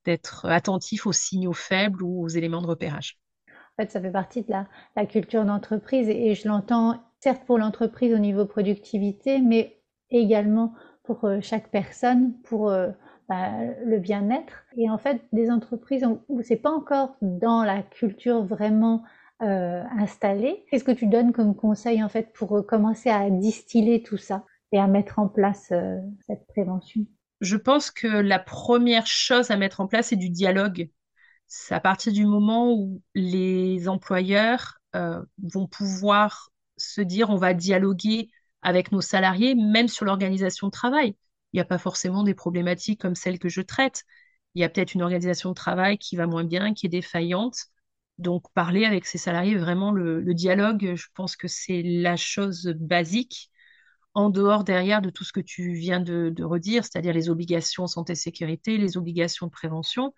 [0.05, 3.18] d'être attentif aux signaux faibles ou aux éléments de repérage.
[3.49, 4.53] En fait, ça fait partie de
[4.96, 11.25] la, culture d'entreprise et je l'entends certes pour l'entreprise au niveau productivité, mais également pour
[11.25, 12.90] euh, chaque personne, pour euh,
[13.29, 13.51] bah,
[13.85, 14.64] le bien-être.
[14.77, 19.03] Et en fait, des entreprises où c'est pas encore dans la culture vraiment
[19.42, 24.16] euh, installée, qu'est-ce que tu donnes comme conseil en fait pour commencer à distiller tout
[24.16, 25.72] ça et à mettre en place
[26.26, 27.07] cette prévention?
[27.40, 30.90] Je pense que la première chose à mettre en place, c'est du dialogue.
[31.46, 38.31] C'est à partir du moment où les employeurs vont pouvoir se dire on va dialoguer
[38.62, 41.16] avec nos salariés, même sur l'organisation de travail.
[41.53, 44.05] Il n'y a pas forcément des problématiques comme celles que je traite.
[44.55, 47.57] Il y a peut-être une organisation de travail qui va moins bien, qui est défaillante.
[48.20, 53.50] Donc, parler avec ses salariés, vraiment le, dialogue, je pense que c'est la chose basique,
[54.14, 57.87] en dehors derrière de tout ce que tu viens de, de redire, c'est-à-dire les obligations
[57.87, 60.14] santé-sécurité, les obligations de prévention.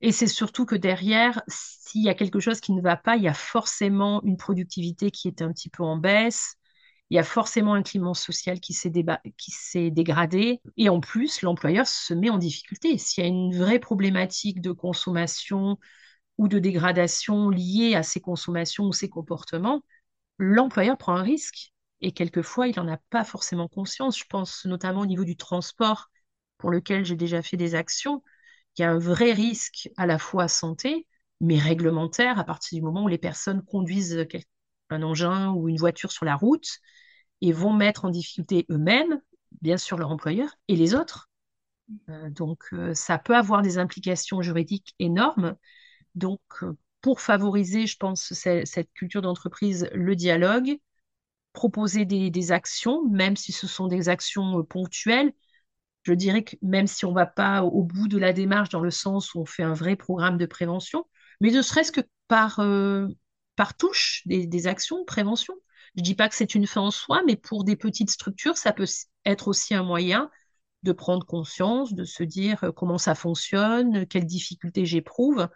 [0.00, 3.22] Et c'est surtout que derrière, s'il y a quelque chose qui ne va pas, il
[3.22, 6.56] y a forcément une productivité qui est un petit peu en baisse,
[7.10, 8.90] il y a forcément un climat social qui s'est,
[9.90, 10.60] dégradé.
[10.76, 12.98] Et en plus, l'employeur se met en difficulté.
[12.98, 15.78] S'il y a une vraie problématique de consommation
[16.38, 19.82] ou de dégradation liée à ces consommations ou ces comportements,
[20.38, 21.72] l'employeur prend un risque.
[22.00, 24.18] Et quelquefois, il n'en a pas forcément conscience.
[24.18, 26.10] Je pense notamment au niveau du transport,
[26.58, 28.22] pour lequel j'ai déjà fait des actions
[28.76, 31.06] il y a un vrai risque à la fois santé,
[31.40, 34.26] mais réglementaire à partir du moment où les personnes conduisent
[34.90, 36.78] un engin ou une voiture sur la route
[37.40, 39.20] et vont mettre en difficulté eux-mêmes,
[39.62, 41.28] bien sûr leur employeur, et les autres.
[42.08, 45.56] Euh, donc euh, ça peut avoir des implications juridiques énormes.
[46.14, 50.78] Donc euh, pour favoriser, je pense, cette culture d'entreprise, le dialogue,
[51.52, 55.32] proposer des, actions, même si ce sont des actions ponctuelles,
[56.04, 58.80] je dirais que même si on ne va pas au bout de la démarche dans
[58.80, 61.04] le sens où on fait un vrai programme de prévention,
[61.40, 63.08] mais ne serait-ce que par, euh,
[63.76, 65.54] touche des, actions de prévention.
[65.96, 68.56] Je ne dis pas que c'est une fin en soi, mais pour des petites structures,
[68.56, 68.86] ça peut
[69.24, 70.30] être aussi un moyen
[70.84, 75.48] de prendre conscience, de se dire euh, comment ça fonctionne, quelles difficultés j'éprouve,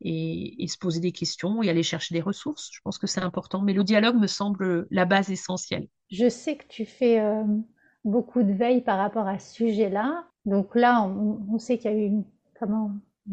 [0.00, 2.70] et, se poser des questions et aller chercher des ressources.
[2.72, 5.88] Je pense que c'est important, mais le dialogue me semble la base essentielle.
[6.10, 7.44] Je sais que tu fais euh,
[8.04, 10.24] beaucoup de veille par rapport à ce sujet-là.
[10.44, 12.24] Donc là, on, sait qu'il y a eu une,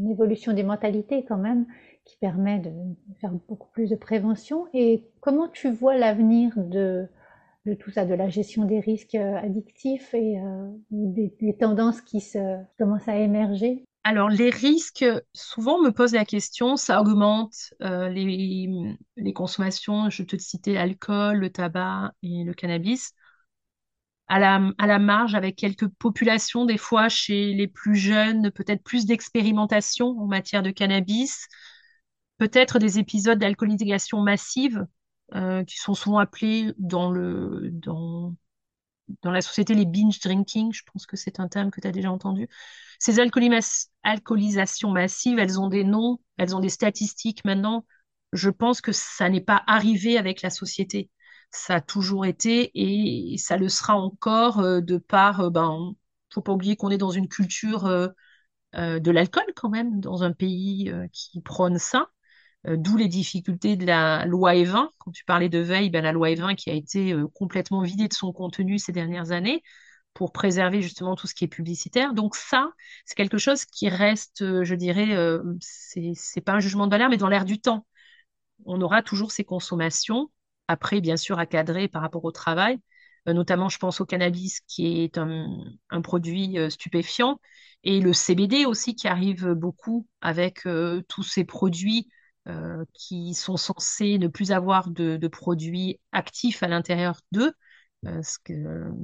[0.10, 1.66] évolution des mentalités quand même
[2.04, 2.72] qui permet de
[3.22, 4.68] faire beaucoup plus de prévention.
[4.74, 7.08] Et comment tu vois l'avenir de,
[7.80, 12.24] tout ça, de la gestion des risques euh, addictifs et euh, des, tendances qui,
[12.78, 13.86] commencent à émerger?
[14.08, 20.38] Alors, les risques, souvent me pose la question, ça augmente euh, les, consommations, je te
[20.38, 23.14] citais l'alcool, le tabac et le cannabis,
[24.28, 28.84] à la, à la marge avec quelques populations, des fois chez les plus jeunes, peut-être
[28.84, 31.48] plus d'expérimentation en matière de cannabis,
[32.38, 34.86] peut-être des épisodes d'alcoolisation massive
[35.34, 38.36] euh, qui sont souvent appelés dans, le, dans,
[39.22, 40.72] dans la société les binge drinking.
[40.74, 42.48] Je pense que c'est un terme que tu as déjà entendu.
[43.00, 47.86] Ces alcoolisations massives, elles ont des noms, elles ont des statistiques maintenant.
[48.34, 51.10] Je pense que ça n'est pas arrivé avec la société.
[51.52, 55.94] Ça a toujours été et ça le sera encore euh, de par, euh, ben,
[56.34, 57.88] faut pas oublier qu'on est dans une culture
[58.74, 62.10] de l'alcool quand même, dans un pays qui prône ça.
[62.68, 64.90] Euh, d'où les difficultés de la loi E20.
[64.98, 68.08] Quand tu parlais de veille, ben, la loi E20 qui a été euh, complètement vidée
[68.08, 69.62] de son contenu ces dernières années
[70.14, 72.14] pour préserver justement tout ce qui est publicitaire.
[72.14, 72.72] Donc ça,
[73.06, 75.16] c'est quelque chose qui reste, euh, je dirais,
[75.60, 77.86] c'est pas un jugement de valeur, mais dans l'air du temps.
[78.66, 80.32] On aura toujours ces consommations,
[80.68, 82.80] après bien sûr à cadrer par rapport au travail,
[83.28, 85.48] notamment je pense au cannabis qui est un,
[85.90, 87.40] un produit stupéfiant,
[87.84, 90.62] et le CBD aussi qui arrive beaucoup avec
[91.10, 92.08] tous ces produits
[92.48, 97.54] euh, qui sont censés ne plus avoir de, produits actifs à l'intérieur d'eux,
[98.06, 98.22] euh,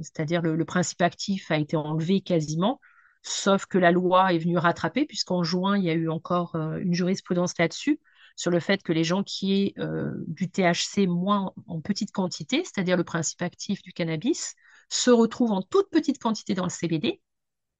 [0.00, 2.80] c'est-à-dire le, principe actif a été enlevé quasiment,
[3.22, 6.78] sauf que la loi est venue rattraper, puisqu'en juin, il y a eu encore euh,
[6.78, 8.00] une jurisprudence là-dessus,
[8.36, 9.74] sur le fait que les gens qui aient
[10.26, 14.54] du THC moins en petite quantité, c'est-à-dire le principe actif du cannabis,
[14.88, 17.20] se retrouvent en toute petite quantité dans le CBD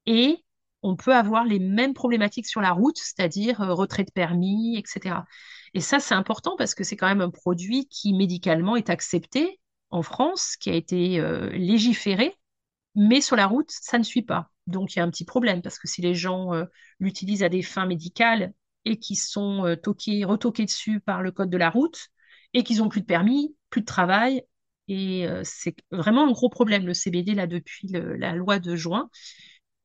[0.05, 0.43] et
[0.83, 5.25] on peut avoir les mêmes problématiques sur la route, c'est-à-dire euh, retrait de permis, etc.
[5.73, 9.59] Et ça, c'est important parce que c'est quand même un produit qui médicalement est accepté
[9.89, 12.35] en France, qui a été euh, légiféré,
[12.95, 14.51] mais sur la route, ça ne suit pas.
[14.67, 16.65] Donc il y a un petit problème parce que si les gens euh,
[16.99, 18.53] l'utilisent à des fins médicales
[18.85, 22.09] et qui sont toqués, retoqués dessus par le code de la route
[22.53, 24.43] et qu'ils n'ont plus de permis, plus de travail,
[24.89, 29.09] et c'est vraiment un gros problème le CBD là depuis la loi de juin.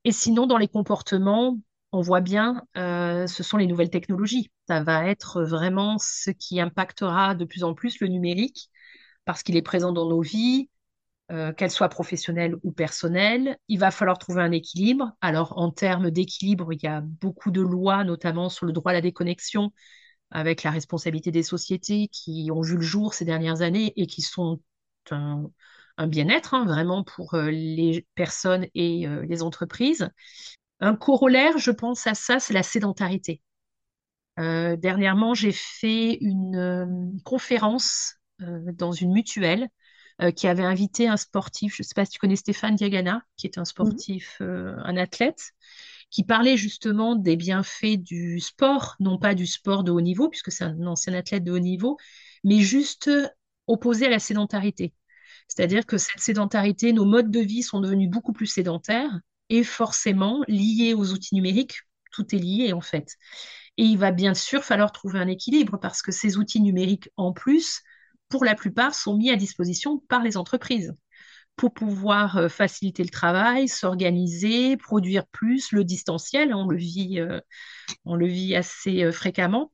[0.09, 1.59] Et sinon, dans les comportements,
[1.93, 4.51] on voit bien, euh, ce sont les nouvelles technologies.
[4.67, 8.71] Ça va être vraiment ce qui impactera de plus en plus le numérique
[9.27, 10.71] parce qu'il est présent dans nos vies,
[11.31, 13.59] euh, qu'elles soient professionnelles ou personnelles.
[13.69, 15.13] Il va falloir trouver un équilibre.
[15.21, 18.95] Alors, en termes d'équilibre, il y a beaucoup de lois, notamment sur le droit à
[18.95, 19.73] la déconnexion,
[20.31, 24.23] avec la responsabilité des sociétés qui ont vu le jour ces dernières années et qui
[24.23, 24.63] sont
[25.11, 25.51] un,
[25.99, 30.09] un bien-être hein, vraiment pour euh, les personnes et euh, les entreprises.
[30.81, 33.43] Un corollaire, je pense à ça, c'est la sédentarité.
[34.39, 39.69] Euh, dernièrement, j'ai fait une conférence dans une mutuelle
[40.37, 43.49] qui avait invité un sportif, je ne sais pas si tu connais Stéphane Diagana, qui
[43.49, 45.53] est un sportif, un athlète,
[46.11, 50.53] qui parlait justement des bienfaits du sport, non pas du sport de haut niveau, puisque
[50.53, 51.97] c'est un ancien athlète de haut niveau,
[52.45, 53.11] mais juste
[53.67, 54.93] opposé à la sédentarité.
[55.49, 60.43] C'est-à-dire que cette sédentarité, nos modes de vie sont devenus beaucoup plus sédentaires et forcément
[60.47, 61.81] liés aux outils numériques.
[62.13, 63.17] Tout est lié en fait.
[63.77, 67.33] Et il va bien sûr falloir trouver un équilibre parce que ces outils numériques, en
[67.33, 67.83] plus,
[68.29, 70.95] pour la plupart, sont mis à disposition par les entreprises
[71.59, 77.41] pour pouvoir euh, faciliter le travail, s'organiser, produire plus, le distanciel, on le vit, euh,
[78.07, 79.73] on le vit assez euh, fréquemment.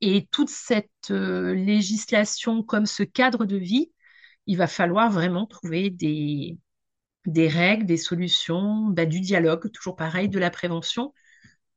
[0.00, 3.90] Et toute cette législation comme ce cadre de vie
[4.48, 6.58] il va falloir vraiment trouver des,
[7.26, 11.12] règles, des solutions, bah, du dialogue, toujours pareil, de la prévention,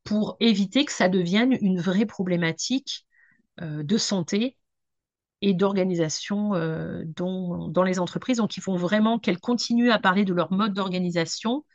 [0.06, 3.06] pour éviter que ça devienne une vraie problématique
[3.62, 4.58] euh, de santé
[5.42, 8.38] et d'organisation euh, dans les entreprises.
[8.38, 11.66] Donc, il faut vraiment qu'elles continuent à parler de leur mode d'organisation,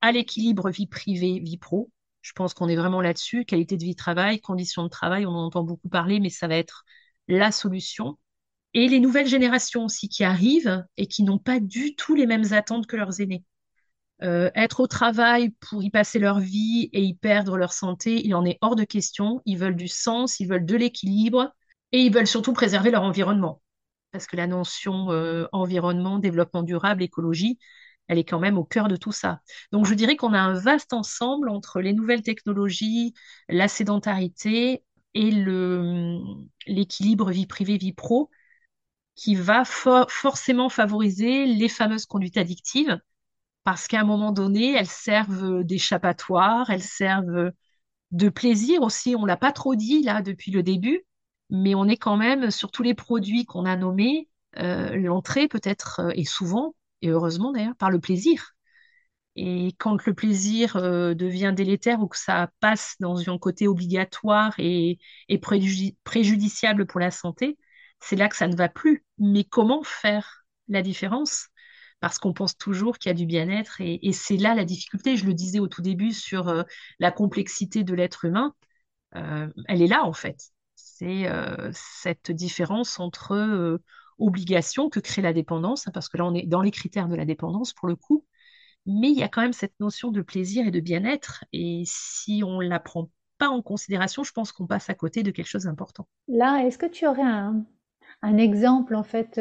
[0.00, 1.90] à l'équilibre vie privée, vie pro.
[2.22, 3.44] Je pense qu'on est vraiment là-dessus.
[3.44, 6.56] Qualité de vie travail, conditions de travail, on en entend beaucoup parler, mais ça va
[6.56, 6.84] être
[7.28, 8.18] la solution
[8.74, 12.52] et les nouvelles générations aussi qui arrivent et qui n'ont pas du tout les mêmes
[12.52, 13.44] attentes que leurs aînés.
[14.22, 18.34] Euh, être au travail pour y passer leur vie et y perdre leur santé, il
[18.34, 19.40] en est hors de question.
[19.46, 21.54] Ils veulent du sens, ils veulent de l'équilibre
[21.92, 23.62] et ils veulent surtout préserver leur environnement.
[24.12, 27.58] Parce que la notion euh, environnement, développement durable, écologie,
[28.08, 29.40] elle est quand même au cœur de tout ça.
[29.72, 33.14] Donc je dirais qu'on a un vaste ensemble entre les nouvelles technologies,
[33.48, 34.82] la sédentarité
[35.14, 35.30] et
[36.66, 38.30] l'équilibre vie privée, vie pro,
[39.14, 42.98] qui va forcément favoriser les fameuses conduites addictives,
[43.64, 47.52] parce qu'à un moment donné, elles servent d'échappatoire, elles servent
[48.12, 49.16] de plaisir aussi.
[49.16, 51.04] On l'a pas trop dit là depuis le début,
[51.50, 54.28] mais on est quand même sur tous les produits qu'on a nommés.
[54.58, 58.52] Euh, l'entrée peut-être euh, et souvent et heureusement d'ailleurs par le plaisir.
[59.36, 64.54] Et quand le plaisir euh, devient délétère ou que ça passe dans un côté obligatoire
[64.58, 67.56] et, et préjudiciable pour la santé,
[68.00, 69.04] c'est là que ça ne va plus.
[69.18, 71.48] Mais comment faire la différence?
[72.00, 75.16] Parce qu'on pense toujours qu'il y a du bien-être et, c'est là la difficulté.
[75.16, 76.62] Je le disais au tout début sur euh,
[76.98, 78.54] la complexité de l'être humain.
[79.16, 80.50] Euh, elle est là en fait.
[80.76, 83.80] C'est euh, cette différence entre
[84.18, 87.16] obligation que crée la dépendance, hein, parce que là on est dans les critères de
[87.16, 88.24] la dépendance pour le coup,
[88.86, 91.44] mais il y a quand même cette notion de plaisir et de bien-être.
[91.52, 95.22] Et si on ne la prend pas en considération, je pense qu'on passe à côté
[95.22, 96.06] de quelque chose d'important.
[96.28, 97.64] Là, est-ce que tu aurais un,
[98.22, 99.38] exemple en fait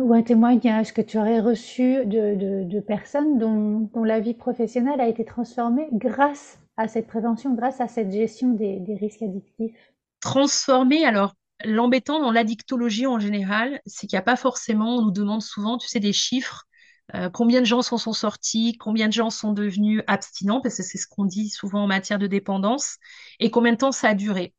[0.00, 5.24] ou un témoignage que tu aurais reçu de, personnes dont, la vie professionnelle a été
[5.24, 12.20] transformée grâce à cette prévention, grâce à cette gestion des, risques addictifs Transformée, alors l'embêtant
[12.20, 15.86] dans l'addictologie en général, c'est qu'il n'y a pas forcément, on nous demande souvent, tu
[15.86, 16.64] sais, des chiffres.
[17.14, 20.82] Euh, combien de gens s'en sont sortis, combien de gens sont devenus abstinents, parce que
[20.82, 22.96] c'est ce qu'on dit souvent en matière de dépendance,
[23.38, 24.54] et combien de temps ça a duré.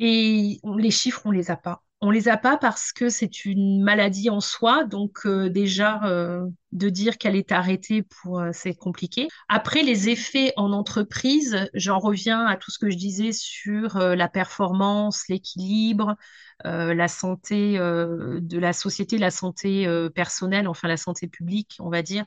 [0.00, 1.82] Et les chiffres, on les a pas.
[2.04, 6.44] On les a pas parce que c'est une maladie en soi, donc euh, déjà euh,
[6.72, 9.28] de dire qu'elle est arrêtée pour euh, c'est compliqué.
[9.48, 14.28] Après les effets en entreprise, j'en reviens à tout ce que je disais sur la
[14.28, 16.16] performance, l'équilibre,
[16.64, 22.24] la santé de la société, la santé personnelle, enfin la santé publique, on va dire,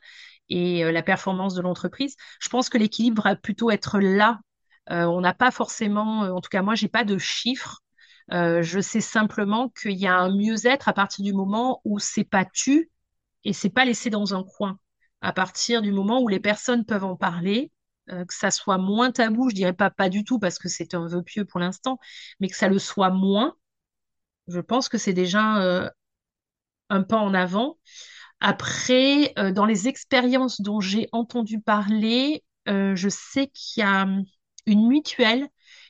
[0.50, 2.16] et la performance de l'entreprise.
[2.40, 4.40] Je pense que l'équilibre va plutôt être là.
[4.90, 7.82] on n'a pas forcément, en tout cas moi, j'ai pas de chiffres
[8.32, 12.24] euh, je sais simplement qu'il y a un mieux-être à partir du moment où c'est
[12.24, 12.92] pas tu
[13.44, 14.80] et c'est pas laissé dans un coin.
[15.22, 17.72] À partir du moment où les personnes peuvent en parler,
[18.12, 20.94] euh, que ça soit moins tabou, je dirais pas pas du tout parce que c'est
[20.96, 22.00] un vœu pieux pour l'instant,
[22.40, 23.56] mais que ça le soit moins,
[24.48, 25.90] je pense que c'est déjà euh,
[26.90, 27.78] un pas en avant.
[28.40, 34.26] Après, dans les expériences dont j'ai entendu parler, je sais qu'il y a hum,
[34.66, 35.48] une mutuelle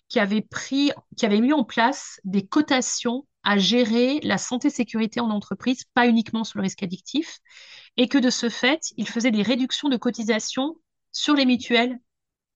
[0.10, 5.30] qui avait pris, qui avait mis en place des cotations à gérer la santé-sécurité en
[5.30, 7.40] entreprise, pas uniquement sur le risque addictif,
[7.98, 10.76] et que de ce fait, il faisait des réductions de cotisations
[11.12, 12.00] sur les mutuelles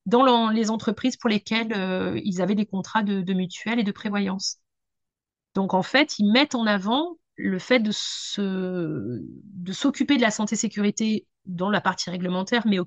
[0.05, 3.91] dans les entreprises pour lesquelles euh, ils avaient des contrats de, de mutuelles et de
[3.91, 4.57] prévoyance.
[5.55, 7.91] Donc en fait, ils mettent en avant le fait de
[8.37, 12.77] de s'occuper de la santé-sécurité dans la partie réglementaire, mais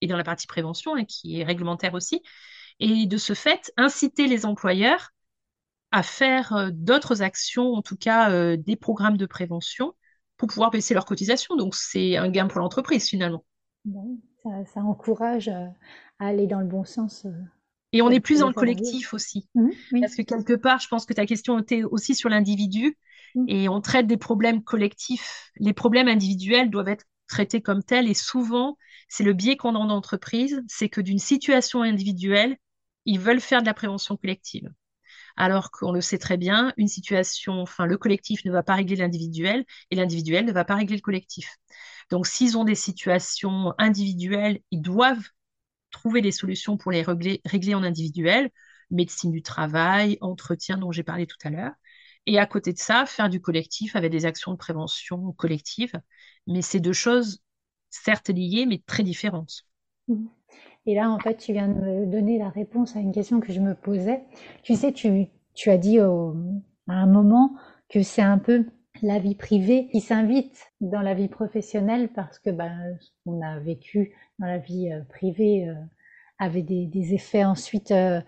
[0.00, 2.22] et dans la partie prévention, hein, qui est réglementaire aussi,
[2.80, 5.12] et de ce fait, inciter les employeurs
[5.92, 9.94] à faire euh, d'autres actions, en tout cas euh, des programmes de prévention,
[10.36, 11.54] pour pouvoir baisser leurs cotisations.
[11.56, 13.44] Donc, c'est un gain pour l'entreprise finalement.
[14.42, 15.66] ça, encourage euh,
[16.18, 17.26] à aller dans le bon sens.
[17.92, 19.48] Et on est plus dans le collectif aussi.
[19.54, 22.96] Mmh, Parce que quelque part, je pense que ta question était aussi sur l'individu.
[23.34, 23.44] Mmh.
[23.48, 25.52] Et on traite des problèmes collectifs.
[25.56, 28.08] Les problèmes individuels doivent être traités comme tels.
[28.08, 28.76] Et souvent,
[29.08, 32.56] c'est le biais qu'on a en entreprise, c'est que d'une situation individuelle,
[33.04, 34.70] ils veulent faire de la prévention collective.
[35.36, 38.96] Alors qu'on le sait très bien, une situation, enfin, le collectif ne va pas régler
[38.96, 41.56] l'individuel et l'individuel ne va pas régler le collectif.
[42.10, 45.28] Donc, s'ils ont des situations individuelles, ils doivent
[45.90, 48.50] trouver des solutions pour les régler en individuel,
[48.90, 51.72] médecine du travail, entretien dont j'ai parlé tout à l'heure.
[52.26, 55.92] Et à côté de ça, faire du collectif avec des actions de prévention collective.
[56.46, 57.42] Mais c'est deux choses
[57.90, 59.64] certes liées, mais très différentes.
[60.08, 60.26] Mmh.
[60.86, 63.52] Et là, en fait, tu viens de me donner la réponse à une question que
[63.52, 64.22] je me posais.
[64.62, 67.54] Tu sais, tu, as dit à un moment
[67.88, 68.66] que c'est un peu
[69.00, 73.58] la vie privée qui s'invite dans la vie professionnelle parce que ben, ce qu'on a
[73.58, 75.74] vécu dans la vie euh, privée euh,
[76.38, 78.20] avait des, des, effets ensuite euh,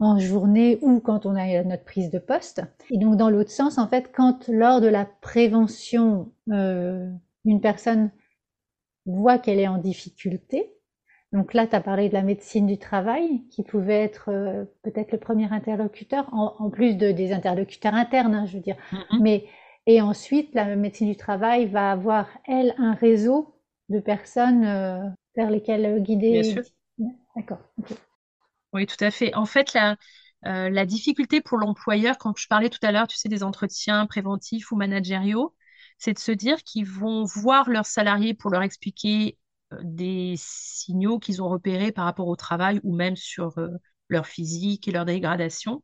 [0.00, 2.62] en journée ou quand on a notre prise de poste.
[2.90, 8.10] Et donc dans l'autre sens, en fait, quand lors de la prévention, une personne
[9.06, 10.72] voit qu'elle est en difficulté,
[11.32, 15.12] donc là, tu as parlé de la médecine du travail, qui pouvait être euh, peut-être
[15.12, 18.76] le premier interlocuteur, en, plus de, des interlocuteurs internes, hein, je veux dire.
[18.92, 19.20] Mm-hmm.
[19.20, 19.44] Mais
[19.86, 23.54] et ensuite, la médecine du travail va avoir elle un réseau
[23.88, 25.02] de personnes euh,
[25.36, 26.40] vers lesquelles guider.
[26.40, 26.62] Bien sûr.
[27.36, 27.60] D'accord.
[28.72, 29.34] Oui, tout à fait.
[29.34, 29.96] En fait, la,
[30.46, 34.06] euh, la difficulté pour l'employeur, quand je parlais tout à l'heure, tu sais, des entretiens
[34.06, 35.54] préventifs ou managériaux,
[35.98, 39.38] c'est de se dire qu'ils vont voir leurs salariés pour leur expliquer
[39.72, 43.68] euh, des signaux qu'ils ont repérés par rapport au travail ou même sur euh,
[44.08, 45.82] leur physique et leur dégradation,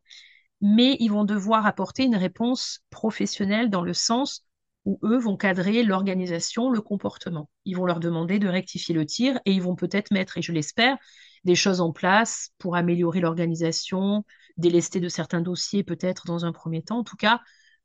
[0.60, 4.44] mais ils vont devoir apporter une réponse professionnelle dans le sens
[4.84, 7.50] où eux vont cadrer l'organisation, le comportement.
[7.64, 10.52] Ils vont leur demander de rectifier le tir et ils vont peut-être mettre, et je
[10.52, 10.96] l'espère,
[11.44, 14.24] des choses en place pour améliorer l'organisation,
[14.56, 16.98] délester de certains dossiers peut-être dans un premier temps.
[16.98, 17.40] En tout cas,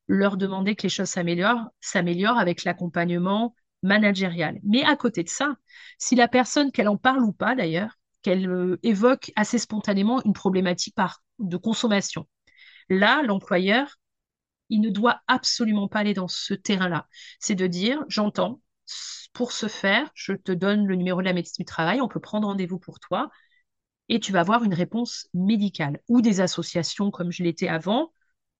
[0.07, 4.59] leur demander que les choses s'améliorent, s'améliorent avec l'accompagnement managérial.
[4.63, 5.55] Mais à côté de ça,
[5.97, 10.33] si la personne, qu'elle en parle ou pas d'ailleurs, qu'elle euh, évoque assez spontanément une
[10.33, 10.95] problématique
[11.39, 12.27] de consommation,
[12.89, 13.99] là, l'employeur,
[14.69, 17.07] il ne doit absolument pas aller dans ce terrain-là.
[17.39, 18.61] C'est de dire, j'entends,
[19.33, 22.19] pour ce faire, je te donne le numéro de la médecine du travail, on peut
[22.19, 23.29] prendre rendez-vous pour toi,
[24.09, 28.11] et tu vas avoir une réponse médicale ou des associations comme je l'étais avant,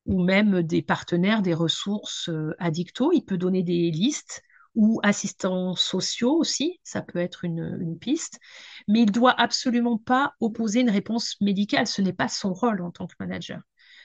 [0.06, 3.12] ou même des partenaires des ressources euh, addicto.
[3.12, 4.42] Il peut donner des listes
[4.76, 8.40] ou assistants sociaux aussi, ça peut être une, piste,
[8.88, 11.88] mais il doit absolument pas opposer une réponse médicale.
[11.88, 13.62] Ce n'est pas son rôle en tant que manager.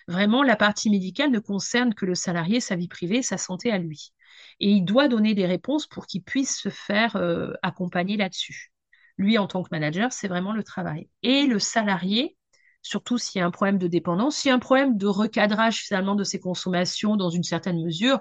[0.08, 3.78] Vraiment, la partie médicale ne concerne que le salarié, sa vie privée, sa santé à
[3.78, 4.12] lui.
[4.60, 8.73] Et il doit donner des réponses pour qu'il puisse se faire euh, accompagner là-dessus.
[9.16, 11.08] Lui, en tant que manager, c'est vraiment le travail.
[11.22, 12.36] Et le salarié,
[12.82, 15.78] surtout s'il y a un problème de dépendance, s'il y a un problème de recadrage
[15.82, 18.20] finalement de ses consommations dans une certaine mesure,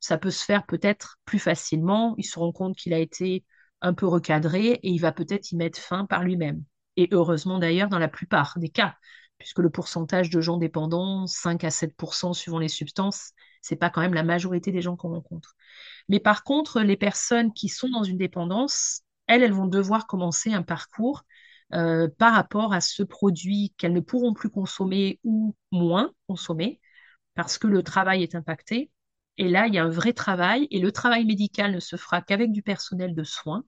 [0.00, 2.14] ça peut se faire peut-être plus facilement.
[2.18, 3.44] Il se rend compte qu'il a été
[3.80, 6.64] un peu recadré et il va peut-être y mettre fin par lui-même.
[6.96, 8.96] Et heureusement d'ailleurs dans la plupart des cas,
[9.38, 14.00] puisque le pourcentage de gens dépendants, 5 à 7% suivant les substances, c'est pas quand
[14.00, 15.54] même la majorité des gens qu'on rencontre.
[16.08, 20.52] Mais par contre, les personnes qui sont dans une dépendance, elles, elles vont devoir commencer
[20.52, 21.24] un parcours
[21.74, 26.80] euh, par rapport à ce produit qu'elles ne pourront plus consommer ou moins consommer
[27.34, 28.90] parce que le travail est impacté.
[29.38, 32.22] Et là, il y a un vrai travail et le travail médical ne se fera
[32.22, 33.64] qu'avec du personnel de soins.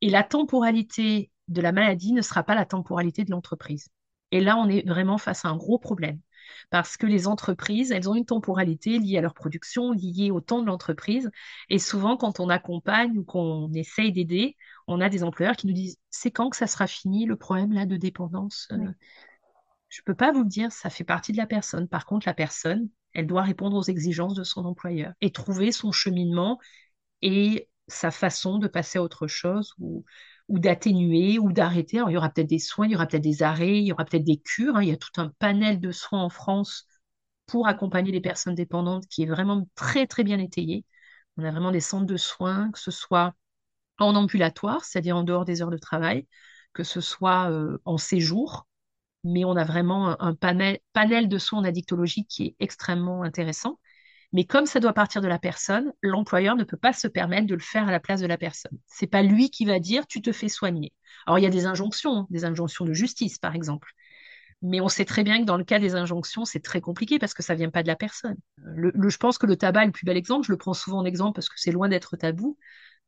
[0.00, 3.88] Et la temporalité de la maladie ne sera pas la temporalité de l'entreprise.
[4.30, 6.20] Et là, on est vraiment face à un gros problème
[6.70, 10.60] parce que les entreprises, elles ont une temporalité liée à leur production, liée au temps
[10.60, 11.30] de l'entreprise.
[11.68, 15.72] Et souvent, quand on accompagne ou qu'on essaye d'aider, on a des employeurs qui nous
[15.72, 18.76] disent, c'est quand que ça sera fini le problème là de dépendance euh,
[19.88, 21.88] Je ne peux pas vous le dire, ça fait partie de la personne.
[21.88, 25.92] Par contre, la personne, elle doit répondre aux exigences de son employeur et trouver son
[25.92, 26.58] cheminement
[27.22, 30.04] et sa façon de passer à autre chose ou,
[30.50, 32.02] ou d'atténuer ou d'arrêter.
[32.08, 34.04] il y aura peut-être des soins, il y aura peut-être des arrêts, il y aura
[34.04, 34.76] peut-être des cures.
[34.76, 34.82] Hein.
[34.82, 36.86] Il y a tout un panel de soins en France
[37.46, 40.84] pour accompagner les personnes dépendantes qui est vraiment très, très bien étayé.
[41.36, 43.34] On a vraiment des centres de soins, que ce soit
[43.98, 46.26] en ambulatoire, c'est-à-dire en dehors des heures de travail,
[46.72, 48.66] que ce soit euh, en séjour,
[49.24, 53.78] mais on a vraiment un, panel, panel de soins en addictologie qui est extrêmement intéressant.
[54.32, 57.54] Mais comme ça doit partir de la personne, l'employeur ne peut pas se permettre de
[57.54, 58.78] le faire à la place de la personne.
[58.86, 60.92] C'est pas lui qui va dire tu te fais soigner.
[61.26, 63.92] Alors il y a des injonctions, hein, des injonctions de justice par exemple.
[64.62, 67.34] Mais on sait très bien que dans le cas des injonctions, c'est très compliqué parce
[67.34, 68.36] que ça vient pas de la personne.
[68.58, 70.46] je pense que le tabac est le plus bel exemple.
[70.46, 72.58] Je le prends souvent en exemple parce que c'est loin d'être tabou.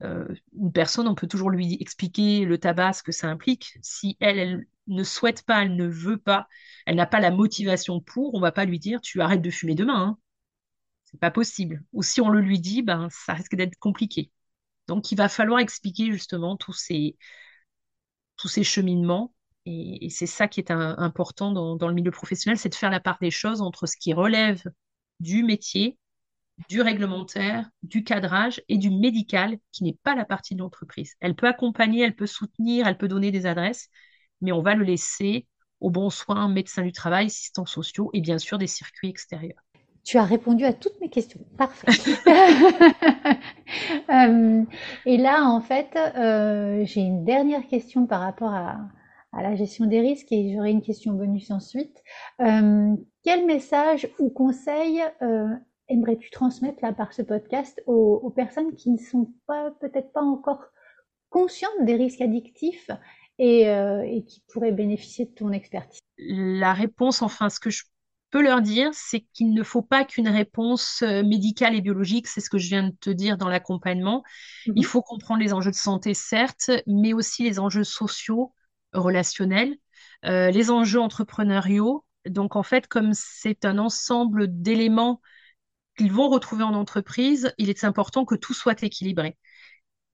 [0.03, 0.27] Euh,
[0.59, 3.79] une personne, on peut toujours lui expliquer le tabac, ce que ça implique.
[3.83, 6.49] Si elle, ne souhaite pas, elle ne veut pas,
[6.87, 9.75] elle n'a pas la motivation pour, on va pas lui dire tu arrêtes de fumer
[9.75, 10.01] demain.
[10.01, 10.18] Hein
[11.13, 11.83] c'est pas possible.
[11.93, 14.31] Ou si on le lui dit, ben, ça risque d'être compliqué.
[14.89, 17.17] Donc, il va falloir expliquer justement tous ces,
[18.37, 19.35] tous ces cheminements.
[19.67, 23.19] Et, c'est ça qui est important dans, le milieu professionnel, c'est de faire la part
[23.21, 24.63] des choses entre ce qui relève
[25.21, 25.99] du métier,
[26.69, 31.15] du réglementaire, du cadrage et du médical, qui n'est pas la partie de l'entreprise.
[31.21, 33.89] Elle peut accompagner, elle peut soutenir, elle peut donner des adresses,
[34.41, 35.47] mais on va le laisser
[35.81, 39.63] aux bons soins, médecins du travail, assistants sociaux et bien sûr des circuits extérieurs.
[40.05, 41.41] Tu as répondu à toutes mes questions.
[41.57, 41.87] Parfait.
[44.11, 44.65] Euh,
[45.07, 48.77] et là, en fait, euh, j'ai une dernière question par rapport à,
[49.33, 52.03] la gestion des risques et j'aurai une question bonus ensuite.
[52.41, 52.95] Euh,
[53.25, 55.01] quel message ou conseil
[55.89, 60.65] aimerais-tu transmettre là par ce podcast aux, personnes qui ne sont pas peut-être pas encore
[61.31, 62.91] conscientes des risques addictifs
[63.39, 66.01] et, et qui pourraient bénéficier de ton expertise?
[66.19, 67.85] La réponse, enfin, ce que je
[68.33, 72.41] peux leur dire, c'est qu'il ne faut pas qu'une réponse euh, médicale et biologique, c'est
[72.41, 74.24] ce que je viens de te dire dans l'accompagnement.
[74.66, 74.72] Mhm.
[74.76, 78.55] Il faut comprendre les enjeux de santé, certes, mais aussi les enjeux sociaux,
[78.95, 79.76] relationnels,
[80.24, 82.05] euh, les enjeux entrepreneuriaux.
[82.26, 85.20] Donc, en fait, comme c'est un ensemble d'éléments
[85.99, 89.37] qu'ils vont retrouver en entreprise, il est important que tout soit équilibré,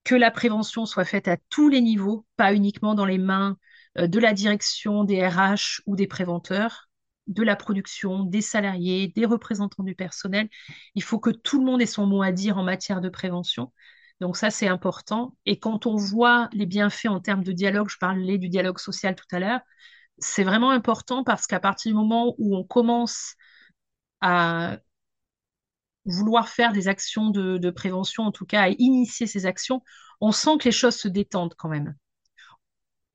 [0.03, 3.57] que la prévention soit faite à tous les niveaux, pas uniquement dans les mains
[3.97, 6.88] euh, de la direction, des RH ou des préventeurs,
[7.29, 10.49] de la production, des salariés, des représentants du personnel.
[10.95, 13.71] Il faut que tout le monde ait son mot à dire en matière de prévention.
[14.19, 15.37] Donc ça, c'est important.
[15.45, 19.15] Et quand on voit les bienfaits en termes de dialogue, je parlais du dialogue social
[19.15, 19.61] tout à l'heure,
[20.17, 23.35] c'est vraiment important parce qu'à partir du moment où on commence
[24.21, 24.79] à
[26.05, 29.81] vouloir faire des actions de, prévention, en tout cas à initier ces actions,
[30.21, 31.95] on sent que les choses se détendent quand même.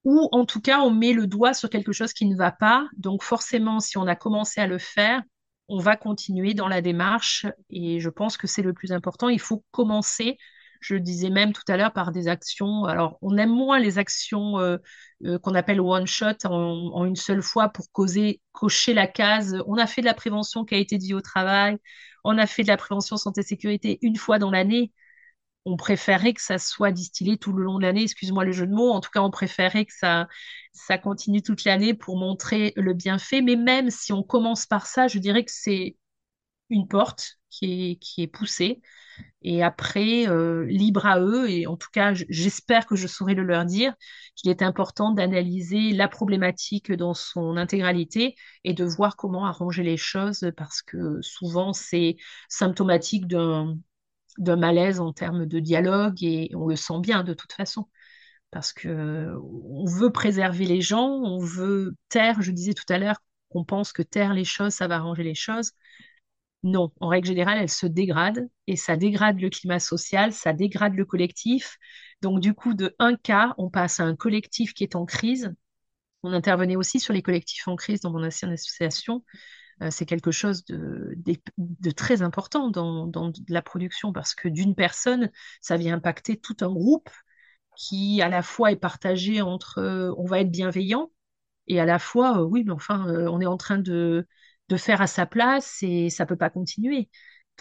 [0.05, 2.89] Ou en tout cas, on met le doigt sur quelque chose qui ne va pas.
[2.97, 5.23] Donc forcément, si on a commencé à le faire,
[5.69, 7.47] on va continuer dans la démarche.
[7.71, 9.29] Et je pense que c'est le plus important.
[9.29, 10.37] Il faut commencer
[10.85, 12.85] je disais même tout à l'heure par des actions.
[12.85, 14.77] Alors, on aime moins les actions euh,
[15.25, 19.57] euh, qu'on appelle one shot en, une seule fois pour causer, cocher la case.
[19.67, 21.79] On a fait de la prévention qui a été dit au travail.
[22.23, 24.93] On a fait de la prévention santé-sécurité une fois dans l'année.
[25.67, 28.03] On préférait que ça soit distillé tout le long de l'année.
[28.03, 28.91] Excuse-moi le jeu de mots.
[28.91, 30.29] En tout cas, on préférait que ça,
[30.73, 33.41] ça continue toute l'année pour montrer le bienfait.
[33.41, 35.97] Mais même si on commence par ça, je dirais que c'est
[36.71, 38.83] une porte qui est, qui est poussée.
[39.43, 43.45] Et après, euh, libre à eux, et en tout cas, j'espère que je saurai le
[43.45, 43.95] leur dire,
[44.37, 48.35] qu'il est important d'analyser la problématique dans son intégralité
[48.65, 52.17] et de voir comment arranger les choses, parce que souvent, c'est
[52.49, 53.79] symptomatique d'un
[54.39, 57.89] d'un malaise en termes de dialogue, et on le sent bien de toute façon.
[58.51, 63.19] Parce que on veut préserver les gens, on veut taire, je disais tout à l'heure,
[63.51, 65.73] qu'on pense que taire les choses, ça va arranger les choses.
[66.63, 70.95] Non, en règle générale, elle se dégrade et ça dégrade le climat social, ça dégrade
[70.95, 71.77] le collectif.
[72.23, 75.55] Donc du coup, de un cas, on passe à un collectif qui est en crise.
[76.25, 79.25] On intervenait aussi sur les collectifs en crise dans mon ancienne association.
[79.91, 85.95] C'est quelque chose de, très important dans, la production parce que d'une personne, ça vient
[85.97, 87.11] impacter tout un groupe
[87.77, 91.11] qui à la fois est partagé entre on va être bienveillant
[91.67, 94.27] et à la fois, oui, mais enfin, on est en train de
[94.69, 97.11] de faire à sa place et ça peut pas continuer.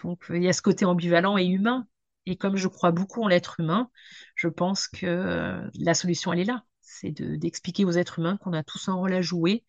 [0.04, 1.88] Donc il y a ce côté ambivalent et humain.
[2.26, 3.90] Et comme je crois beaucoup en l'être humain,
[4.36, 6.64] je pense que la solution, elle est là.
[6.82, 9.66] C'est d'expliquer aux êtres humains qu'on a tous un rôle à jouer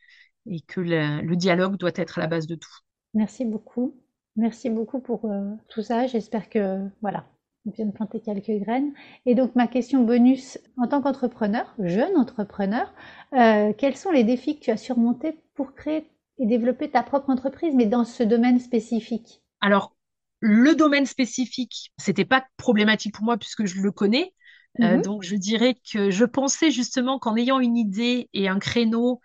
[0.46, 2.78] et que le dialogue doit être à la base de tout.
[3.14, 3.94] Merci beaucoup.
[4.36, 6.06] Merci beaucoup pour euh, tout ça.
[6.06, 7.24] J'espère que, voilà,
[7.66, 8.92] on vient de planter quelques graines.
[9.26, 12.92] Et donc, ma question bonus, en tant qu'entrepreneur, jeune entrepreneur,
[13.32, 16.04] euh, quels sont les défis que tu as surmontés pour créer
[16.38, 19.40] et développer ta propre entreprise, mais dans ce domaine spécifique?
[19.60, 19.94] Alors,
[20.40, 24.34] le domaine spécifique, c'était pas problématique pour moi puisque je le connais.
[24.80, 25.02] Euh, mhm.
[25.02, 29.20] donc, je dirais que je pensais justement qu'en ayant une idée et un créneau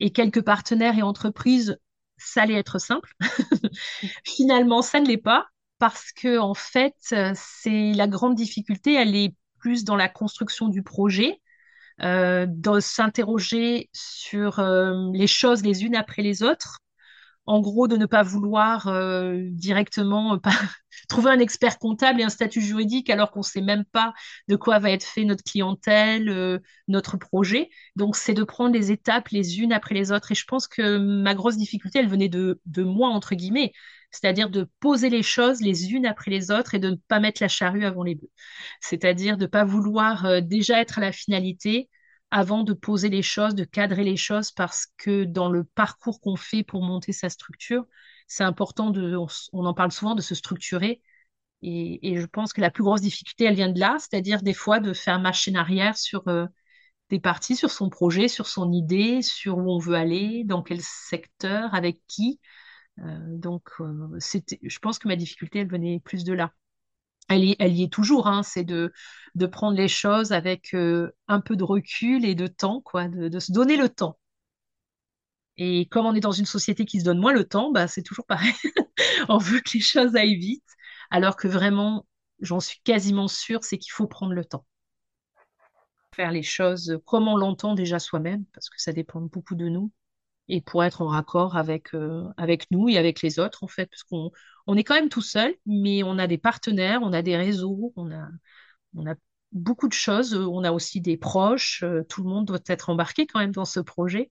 [0.00, 1.78] et quelques partenaires et entreprises,
[2.16, 3.14] ça allait être simple.
[4.24, 5.46] Finalement, ça ne l'est pas
[5.78, 6.94] parce que en fait,
[7.34, 8.94] c'est la grande difficulté.
[8.94, 9.14] Elle
[9.58, 11.40] plus dans la construction du projet,
[12.02, 16.78] euh, de s'interroger sur euh, les choses les unes après les autres.
[17.48, 20.38] En gros, de ne pas vouloir euh, directement
[21.08, 24.12] trouver un expert comptable et un statut juridique alors qu'on ne sait même pas
[24.48, 27.70] de quoi va être fait notre clientèle, notre projet.
[27.96, 30.30] Donc, c'est de prendre les étapes les unes après les autres.
[30.32, 33.72] Et je pense que ma grosse difficulté, elle venait de, moi, entre guillemets
[34.10, 37.42] c'est-à-dire de poser les choses les unes après les autres et de ne pas mettre
[37.42, 38.30] la charrue avant les bœufs,
[38.80, 41.90] c'est-à-dire de ne pas vouloir euh, déjà être à la finalité
[42.30, 46.36] avant de poser les choses, de cadrer les choses, parce que dans le parcours qu'on
[46.36, 47.86] fait pour monter sa structure,
[48.26, 49.16] c'est important de,
[49.52, 51.00] on, en parle souvent, de se structurer.
[51.62, 54.80] Et, je pense que la plus grosse difficulté, elle vient de là, c'est-à-dire des fois
[54.80, 56.46] de faire marche en arrière sur euh,
[57.10, 60.82] des parties, sur son projet, sur son idée, sur où on veut aller, dans quel
[60.82, 62.40] secteur, avec qui.
[63.00, 64.18] Euh, donc, euh,
[64.62, 66.52] je pense que ma difficulté, elle venait plus de là.
[67.28, 68.92] Elle y, est toujours, hein, c'est de,
[69.52, 73.52] prendre les choses avec euh, un peu de recul et de temps, quoi, de, se
[73.52, 74.18] donner le temps.
[75.58, 78.02] Et comme on est dans une société qui se donne moins le temps, bah, c'est
[78.02, 78.52] toujours pareil.
[79.28, 80.64] on veut que les choses aillent vite,
[81.10, 82.06] alors que vraiment,
[82.40, 84.64] j'en suis quasiment sûre, c'est qu'il faut prendre le temps.
[86.14, 89.92] Faire les choses comme on l'entend déjà soi-même, parce que ça dépend beaucoup de nous
[90.48, 93.86] et pour être en raccord avec, euh, avec nous et avec les autres, en fait,
[93.86, 94.30] parce qu'on
[94.66, 97.92] on est quand même tout seul, mais on a des partenaires, on a des réseaux,
[97.96, 98.28] on a,
[98.94, 99.14] on a
[99.52, 103.26] beaucoup de choses, on a aussi des proches, euh, tout le monde doit être embarqué
[103.26, 104.30] quand même dans ce projet.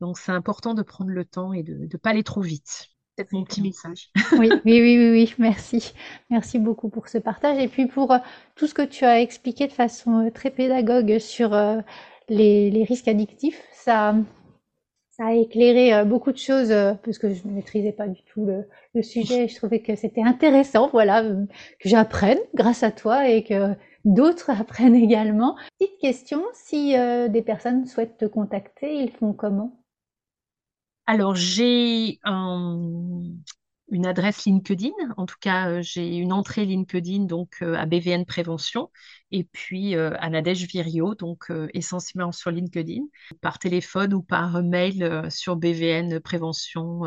[0.00, 2.88] Donc, c'est important de prendre le temps et de ne pas aller trop vite.
[3.16, 4.10] C'est mon petit message.
[4.32, 5.92] oui, oui, oui, oui, oui, merci.
[6.30, 7.58] Merci beaucoup pour ce partage.
[7.58, 8.18] Et puis pour euh,
[8.56, 11.54] tout ce que tu as expliqué de façon très pédagogue sur
[12.28, 14.16] les, les risques addictifs, ça,
[15.16, 18.20] ça a éclairé euh, beaucoup de choses euh, parce que je ne maîtrisais pas du
[18.24, 19.46] tout le, sujet.
[19.48, 21.46] Je trouvais que c'était intéressant, voilà, euh,
[21.78, 25.56] que j'apprenne grâce à toi et que d'autres apprennent également.
[25.78, 26.94] Petite question, si
[27.28, 29.80] des personnes souhaitent te contacter, ils font comment?
[31.06, 32.18] Alors, j'ai
[33.88, 34.92] une adresse LinkedIn.
[35.16, 38.90] En tout cas, euh, j'ai une entrée LinkedIn donc euh, à BVN Prévention
[39.30, 43.02] et puis euh, à Nadège Virio, donc essentiellement sur LinkedIn,
[43.40, 47.00] par téléphone ou par mail sur BVN Prévention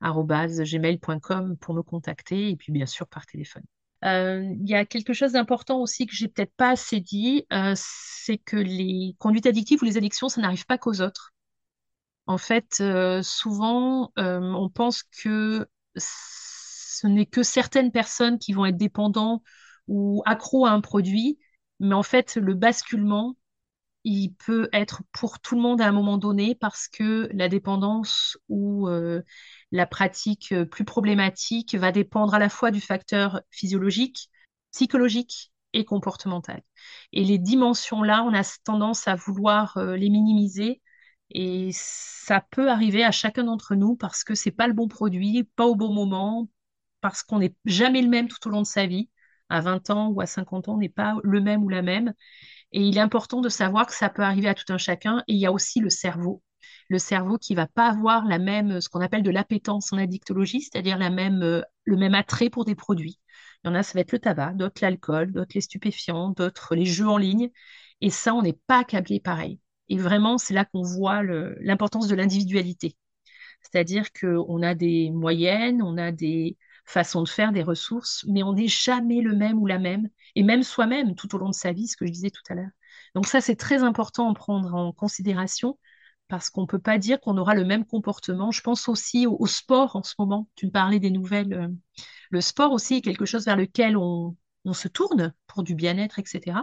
[0.00, 3.64] pour me contacter et puis bien sûr par téléphone.
[4.02, 8.56] Il y a quelque chose d'important aussi que j'ai peut-être pas assez dit, c'est que
[8.56, 11.32] les conduites addictives ou les addictions, ça n'arrive pas qu'aux autres.
[12.26, 12.82] En fait,
[13.22, 15.66] souvent, on pense que
[15.98, 19.42] ce n'est que certaines personnes qui vont être dépendants
[19.88, 21.38] ou accros à un produit,
[21.80, 23.36] mais en fait, le basculement,
[24.04, 28.38] il peut être pour tout le monde à un moment donné parce que la dépendance
[28.48, 29.22] ou euh,
[29.72, 34.30] la pratique plus problématique va dépendre à la fois du facteur physiologique,
[34.72, 36.62] psychologique et comportemental.
[37.12, 40.80] Et les dimensions-là, on a tendance à vouloir les minimiser
[41.30, 45.44] et ça peut arriver à chacun d'entre nous parce que c'est pas le bon produit,
[45.56, 46.48] pas au bon moment,
[47.00, 49.10] parce qu'on n'est jamais le même tout au long de sa vie.
[49.50, 52.12] À 20 ans ou à 50 ans, on n'est pas le même ou la même.
[52.72, 55.24] Et il est important de savoir que ça peut arriver à tout un chacun.
[55.28, 56.42] Et il y a aussi le cerveau.
[56.88, 60.62] Le cerveau qui va pas avoir la même, ce qu'on appelle de l'appétence en addictologie,
[60.62, 63.18] c'est-à-dire la même, le même attrait pour des produits.
[63.64, 66.74] Il y en a, ça va être le tabac, d'autres l'alcool, d'autres les stupéfiants, d'autres
[66.74, 67.50] les jeux en ligne.
[68.00, 69.60] Et ça, on n'est pas câblé pareil.
[69.88, 72.96] Et vraiment, c'est là qu'on voit l'importance de l'individualité.
[73.62, 78.54] C'est-à-dire qu'on a des moyennes, on a des façons de faire, des ressources, mais on
[78.54, 81.72] n'est jamais le même ou la même, et même soi-même tout au long de sa
[81.72, 82.70] vie, ce que je disais tout à l'heure.
[83.14, 85.78] Donc ça, c'est très important à prendre en considération
[86.28, 88.50] parce qu'on ne peut pas dire qu'on aura le même comportement.
[88.50, 90.48] Je pense aussi au, sport en ce moment.
[90.56, 91.52] Tu me parlais des nouvelles.
[91.54, 91.68] Euh,
[92.30, 96.18] le sport aussi est quelque chose vers lequel on, on se tourne pour du bien-être,
[96.18, 96.58] etc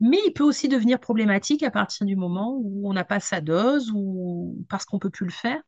[0.00, 3.40] mais il peut aussi devenir problématique à partir du moment où on n'a pas sa
[3.40, 5.60] dose ou parce qu'on peut plus le faire.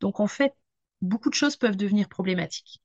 [0.00, 0.54] Donc en fait,
[1.00, 2.82] beaucoup de choses peuvent devenir problématiques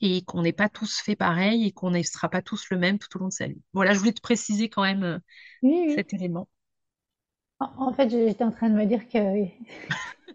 [0.00, 2.98] et qu'on n'est pas tous fait pareil et qu'on ne sera pas tous le même
[2.98, 3.60] tout au long de sa vie.
[3.72, 6.48] Voilà, je voulais te préciser quand même euh, cet élément.
[7.58, 9.48] En fait, j'étais en train de me dire que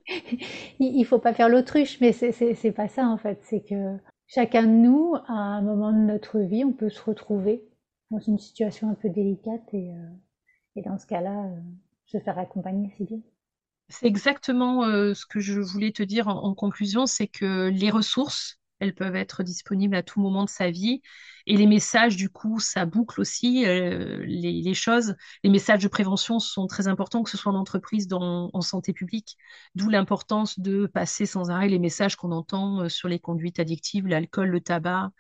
[0.80, 3.40] il faut pas faire l'autruche, mais c'est pas ça en fait.
[3.44, 7.64] C'est que chacun de nous, à un moment de notre vie, on peut se retrouver
[8.14, 11.60] dans une situation un peu délicate et, euh, dans ce cas-là, euh,
[12.06, 13.20] se faire accompagner, c'est bien.
[13.90, 18.60] C'est exactement euh, ce que je voulais te dire en, conclusion, c'est que les ressources,
[18.80, 21.02] elles peuvent être disponibles à tout moment de sa vie.
[21.46, 25.16] Et les messages, du coup, ça boucle aussi les, les, choses.
[25.44, 28.94] Les messages de prévention sont très importants, que ce soit en entreprise, dans, en santé
[28.94, 29.38] publique.
[29.76, 34.50] D'où l'importance de passer sans arrêt les messages qu'on entend sur les conduites addictives, l'alcool,
[34.50, 35.12] le tabac,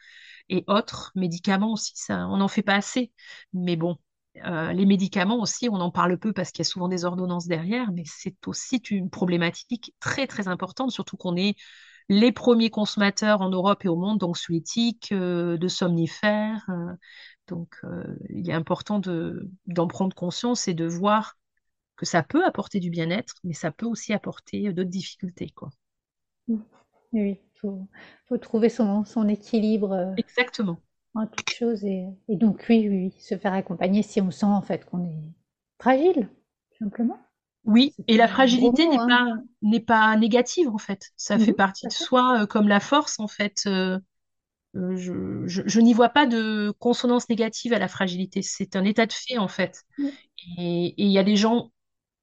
[0.49, 3.11] et autres médicaments aussi, ça, on n'en fait pas assez.
[3.53, 3.97] Mais bon,
[4.45, 7.47] euh, les médicaments aussi, on en parle peu parce qu'il y a souvent des ordonnances
[7.47, 11.55] derrière, mais c'est aussi une problématique très très importante, surtout qu'on est
[12.09, 16.65] les premiers consommateurs en Europe et au monde d'anxiolytiques, euh, de somnifères.
[16.69, 16.93] Euh,
[17.47, 17.75] donc,
[18.29, 19.01] il est important
[19.65, 21.37] d'en prendre conscience et de voir
[21.97, 25.49] que ça peut apporter du bien-être, mais ça peut aussi apporter d'autres difficultés.
[25.49, 25.69] Quoi.
[27.11, 27.87] Oui faut,
[28.27, 30.79] faut trouver son, son équilibre euh, Exactement.
[31.15, 31.83] en toute chose.
[31.83, 35.31] Et, et donc, oui, oui, se faire accompagner si on sent en fait qu'on est
[35.79, 36.29] fragile,
[36.77, 37.19] simplement.
[37.65, 39.07] Oui, et la fragilité n'est hein.
[39.07, 39.27] pas
[39.61, 41.11] n'est pas négative en fait.
[41.15, 43.63] Ça fait partie de soi euh, comme la force en fait.
[43.67, 43.99] Euh,
[44.73, 48.41] je, je, n'y vois pas de consonance négative à la fragilité.
[48.41, 49.83] C'est un état de fait en fait.
[50.57, 51.71] Et il y a des gens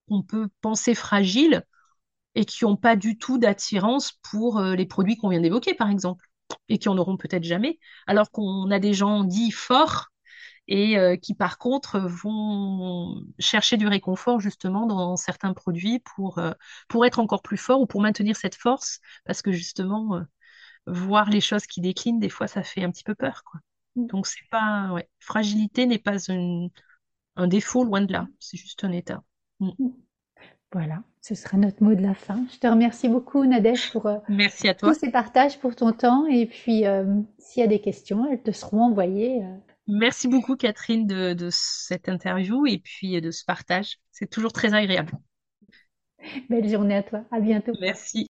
[0.07, 1.63] qu'on peut penser fragiles
[2.35, 5.89] et qui n'ont pas du tout d'attirance pour euh, les produits qu'on vient d'évoquer, par
[5.89, 6.25] exemple,
[6.69, 10.07] et qui en auront peut-être jamais, alors qu'on a des gens dits forts
[10.67, 16.51] et euh, qui, par contre, vont chercher du réconfort justement dans certains produits pour, euh,
[16.87, 20.21] pour être encore plus forts ou pour maintenir cette force, parce que justement,
[20.87, 23.43] voir les choses qui déclinent, des fois, ça fait un petit peu peur.
[23.43, 23.59] Quoi.
[23.95, 24.07] Mm.
[24.07, 24.91] Donc, c'est pas.
[24.93, 26.17] Ouais, fragilité n'est pas
[27.35, 29.23] un défaut, loin de là, c'est juste un état.
[29.59, 29.71] Mm.
[29.79, 29.89] Mm.
[30.73, 32.45] Voilà, ce sera notre mot de la fin.
[32.53, 34.89] Je te remercie beaucoup, Nadège, pour euh, Merci à toi.
[34.89, 36.25] tous ces partages, pour ton temps.
[36.27, 37.03] Et puis, euh,
[37.39, 39.43] s'il y a des questions, elles te seront envoyées.
[39.43, 39.57] Euh.
[39.87, 43.97] Merci beaucoup, Catherine, de, de, cette interview et puis de ce partage.
[44.11, 45.11] C'est toujours très agréable.
[46.49, 47.23] Belle journée à toi.
[47.31, 47.73] À bientôt.
[47.81, 48.27] Merci.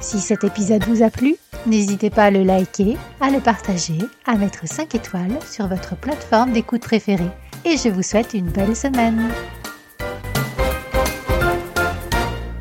[0.00, 3.96] Si cet épisode vous a plu, n'hésitez pas à le liker, à le partager,
[4.26, 7.30] à mettre 5 étoiles sur votre plateforme d'écoute préférée.
[7.64, 9.30] Et je vous souhaite une belle semaine.